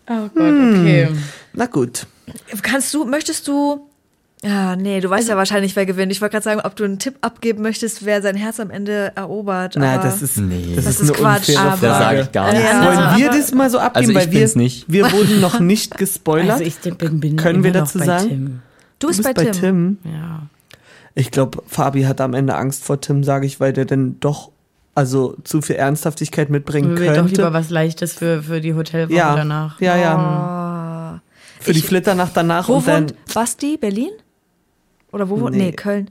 [0.10, 1.10] Oh Gott, okay.
[1.54, 2.06] Na gut.
[2.62, 3.87] Kannst du, möchtest du.
[4.44, 6.12] Ja, nee, du weißt ja wahrscheinlich, wer gewinnt.
[6.12, 9.12] Ich wollte gerade sagen, ob du einen Tipp abgeben möchtest, wer sein Herz am Ende
[9.16, 9.76] erobert.
[9.78, 10.74] Aber das ist, Nee.
[10.76, 12.22] das Das ist, eine Quatsch, unfaire aber- Da sage Frage.
[12.22, 12.70] ich gar nichts.
[12.70, 12.86] Ja.
[12.86, 14.86] Wollen wir das mal so abgeben, Also ich weil wir, nicht.
[14.92, 16.52] wir wurden noch nicht gespoilert.
[16.62, 18.28] Also ich bin, bin Können wir dazu bei sagen?
[18.30, 18.46] Tim.
[18.46, 18.60] du
[19.00, 19.98] du bist, bist bei, Tim.
[20.04, 20.44] Ja.
[21.16, 24.52] Ich glaube, Fabi hat am Ende Angst vor Tim, sage ich, weil der denn doch
[24.94, 27.54] also zu viel Ernsthaftigkeit mitbringen Wir doch lieber könnte.
[27.54, 29.82] was Leichtes für, für die Hotelwoche Ja, danach.
[29.82, 30.16] ja, ja.
[30.16, 31.22] Ah.
[31.60, 33.04] Für die Ich- Flitternacht danach Wo und dann.
[33.10, 33.78] wohnt Basti?
[33.78, 34.10] Berlin?
[35.12, 35.56] Oder wo wohnt?
[35.56, 35.66] Nee.
[35.68, 36.10] Nee, Köln.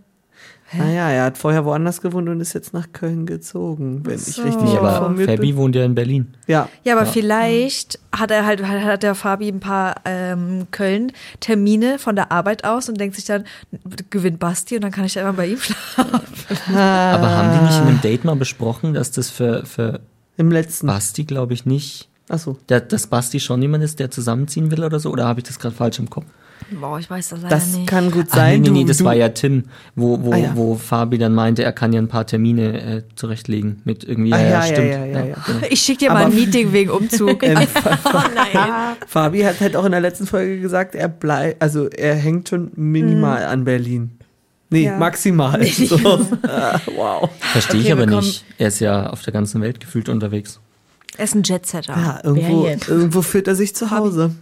[0.77, 4.43] Naja, er hat vorher woanders gewohnt und ist jetzt nach Köln gezogen, wenn ich so.
[4.43, 5.57] richtig Nee, aber informiert Fabi bin.
[5.57, 6.35] wohnt ja in Berlin.
[6.49, 7.13] Ja, Ja, aber Ja.
[7.13, 12.65] vielleicht hat er halt, hat hat der Fabi ein paar ähm, Köln-Termine von der Arbeit
[12.65, 13.45] aus und denkt sich dann,
[14.11, 16.21] gewinnt Basti und dann kann ich ja immer bei ihm schlafen.
[16.77, 20.01] Aber haben die nicht in einem Date mal besprochen, dass das für, für
[20.37, 20.89] im letzten.
[20.89, 22.59] Basti, glaube ich, nicht, Achso.
[22.69, 25.11] der, dass Basti schon jemand ist, der zusammenziehen will oder so?
[25.11, 26.27] Oder habe ich das gerade falsch im Kopf?
[26.71, 27.87] Boah, ich weiß das leider Das nicht.
[27.87, 28.61] kann gut Ah, sein.
[28.63, 29.65] nee, nee, nee, du, das du, war ja Tim,
[29.95, 30.53] wo, wo, Ah, ja.
[30.57, 34.41] wo Fabi dann meinte, er kann ja ein paar Termine äh, zurechtlegen mit irgendwie, Ah,
[34.41, 34.89] ja, ja, stimmt.
[34.91, 35.37] ja, ja, ja.
[35.47, 35.59] genau.
[35.71, 37.43] Ich schicke dir Aber- mal ein Meeting wegen Umzug.
[37.43, 37.59] Ähm,
[38.05, 38.97] oh nein.
[39.07, 42.71] Fabi hat halt auch in der letzten Folge gesagt, er bleibt, also er hängt schon
[42.75, 44.11] minimal an Berlin.
[44.69, 44.97] Nee, Ja.
[44.99, 45.63] maximal.
[45.65, 45.97] So.
[46.43, 47.31] Ah, wow.
[47.39, 48.45] Verstehe Okay, ich aber nicht.
[48.59, 50.59] Er ist ja auf der ganzen Welt gefühlt unterwegs.
[51.17, 51.93] Er ist ein Jetsetter.
[51.97, 54.33] Ja, irgendwo, irgendwo fühlt er sich zu Hause.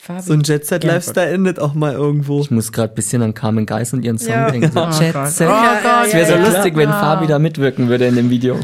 [0.00, 0.22] Fabi.
[0.22, 2.40] So ein Jet-Set-Lifestyle endet auch mal irgendwo.
[2.40, 4.50] Ich muss gerade ein bisschen an Carmen Geis und ihren Song Ja.
[4.50, 4.70] denken.
[4.72, 5.28] So, Oh Jet Gott.
[5.28, 5.48] Set.
[5.48, 6.06] Oh Ja, Gott.
[6.06, 8.58] Es wäre so ja, lustig, wenn Fabi da mitwirken würde in dem Video.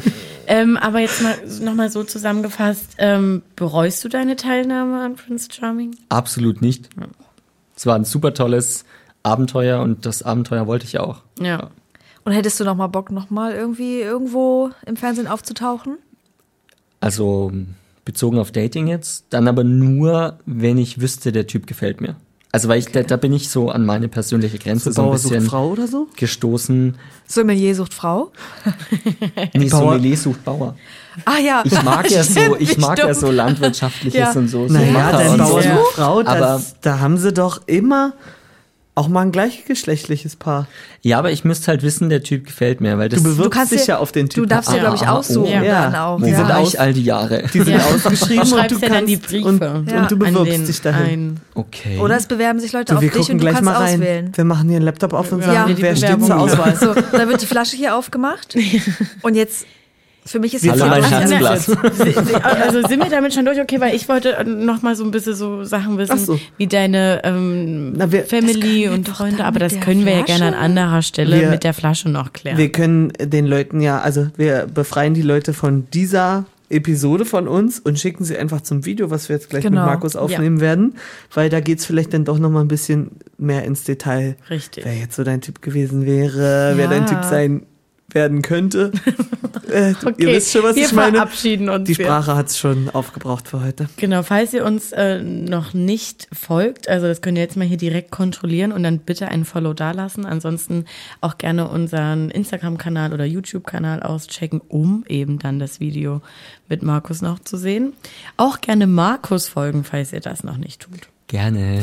[0.47, 5.97] Ähm, aber jetzt mal nochmal so zusammengefasst, ähm, bereust du deine Teilnahme an Prince Charming?
[6.09, 6.89] Absolut nicht.
[7.77, 8.85] Es war ein super tolles
[9.23, 11.23] Abenteuer und das Abenteuer wollte ich ja auch.
[11.41, 11.71] Ja.
[12.25, 15.97] Und hättest du noch mal Bock, noch mal irgendwie irgendwo im Fernsehen aufzutauchen?
[17.01, 17.51] Also
[18.05, 22.17] bezogen auf Dating jetzt, dann aber nur, wenn ich wüsste, der Typ gefällt mir.
[22.53, 25.19] Also weil ich, da, da bin ich so an meine persönliche Grenze so ein Bauer
[25.19, 26.07] sucht bisschen Frau oder so?
[26.17, 26.97] gestoßen.
[27.27, 28.31] Sommelier sucht Frau?
[29.55, 30.77] Nee, Bauer- Sommelier sucht Bauer.
[31.25, 31.63] Ah ja.
[31.65, 34.33] Ich mag ja so, ich mag ja so landwirtschaftliches Ja.
[34.33, 34.69] und so.
[34.69, 35.69] so Naja, Bauer so.
[35.69, 38.13] sucht Frau, das, Aber- da haben sie doch immer
[38.97, 40.69] auch mal ein gleichgeschlechtliches Paar.
[41.03, 43.73] Ja, aber ich müsste halt wissen, der Typ gefällt mir, weil das Du bewirbst kannst
[43.73, 44.45] dich ja auf den Typ.
[44.45, 45.65] Du darfst dir, Ah, glaube ich, ah, aussuchen oh.
[45.65, 45.83] Ja.
[45.91, 46.17] dann auch.
[46.19, 47.43] Die wo sind war aus- all die Jahre?
[47.53, 47.85] Die sind Ja.
[47.95, 50.03] ausgeschrieben Du und schreibst du ja dann die kannst Briefe und, Ja.
[50.03, 51.37] und du bewirbst den dich dahin.
[51.55, 51.99] Okay.
[51.99, 53.77] Oder es bewerben sich Leute So, auf wir dich gucken und du gleich kannst mal
[53.77, 53.95] rein.
[54.01, 54.33] auswählen.
[54.35, 56.27] Wir machen hier einen Laptop auf und Ja, sagen, wer steht Bewerbung.
[56.29, 56.77] zur Auswahl.
[56.77, 58.55] So, da wird die Flasche hier aufgemacht.
[59.23, 59.67] Und jetzt,
[60.27, 61.69] für mich ist Alle mein Herzglas.
[61.71, 63.61] Also sind wir damit schon durch?
[63.61, 66.39] Okay, weil ich wollte noch mal so ein bisschen so Sachen wissen, so.
[66.57, 70.53] wie deine ähm, Na, wir- Family und Freunde, aber das können wir ja gerne an
[70.55, 72.57] Flasche- anderer Stelle Wir- mit der Flasche noch klären.
[72.57, 77.79] Wir können den Leuten ja, also wir befreien die Leute von dieser Episode von uns
[77.79, 79.83] und schicken sie einfach zum Video, was wir jetzt gleich Genau.
[79.83, 80.95] mit Markus aufnehmen werden,
[81.33, 84.85] weil da geht's vielleicht dann doch noch mal ein bisschen mehr ins Detail, Richtig.
[84.85, 86.91] wer jetzt so dein Typ gewesen wäre, wer Ja.
[86.91, 87.67] dein Typ sein
[88.15, 88.93] werden könnte.
[89.71, 91.17] äh, Okay, ihr wisst schon, was wir ich meine.
[91.17, 91.87] verabschieden uns.
[91.87, 91.95] Die.
[91.95, 93.89] Sprache hat's schon aufgebraucht für heute.
[93.97, 97.77] Genau, falls ihr uns äh, noch nicht folgt, also das könnt ihr jetzt mal hier
[97.77, 100.27] direkt kontrollieren und dann bitte einen Follow dalassen.
[100.27, 100.85] Ansonsten
[101.21, 106.23] auch gerne unseren Instagram-Kanal oder YouTube-Kanal auschecken, um eben dann das Video
[106.69, 107.95] mit Markus noch zu sehen.
[108.37, 111.09] Auch gerne Markus folgen, falls ihr das noch nicht tut.
[111.27, 111.83] Gerne.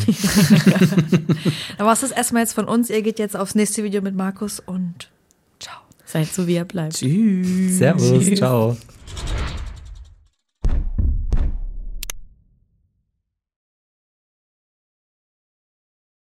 [1.78, 2.90] Dann war es das erstmal jetzt von uns.
[2.90, 5.10] Ihr geht jetzt aufs nächste Video mit Markus und.
[6.12, 6.98] Seid so, wie er bleibt.
[6.98, 7.78] Tschüss.
[7.78, 8.26] Servus.
[8.26, 8.40] Tschüss.
[8.40, 8.76] Ciao.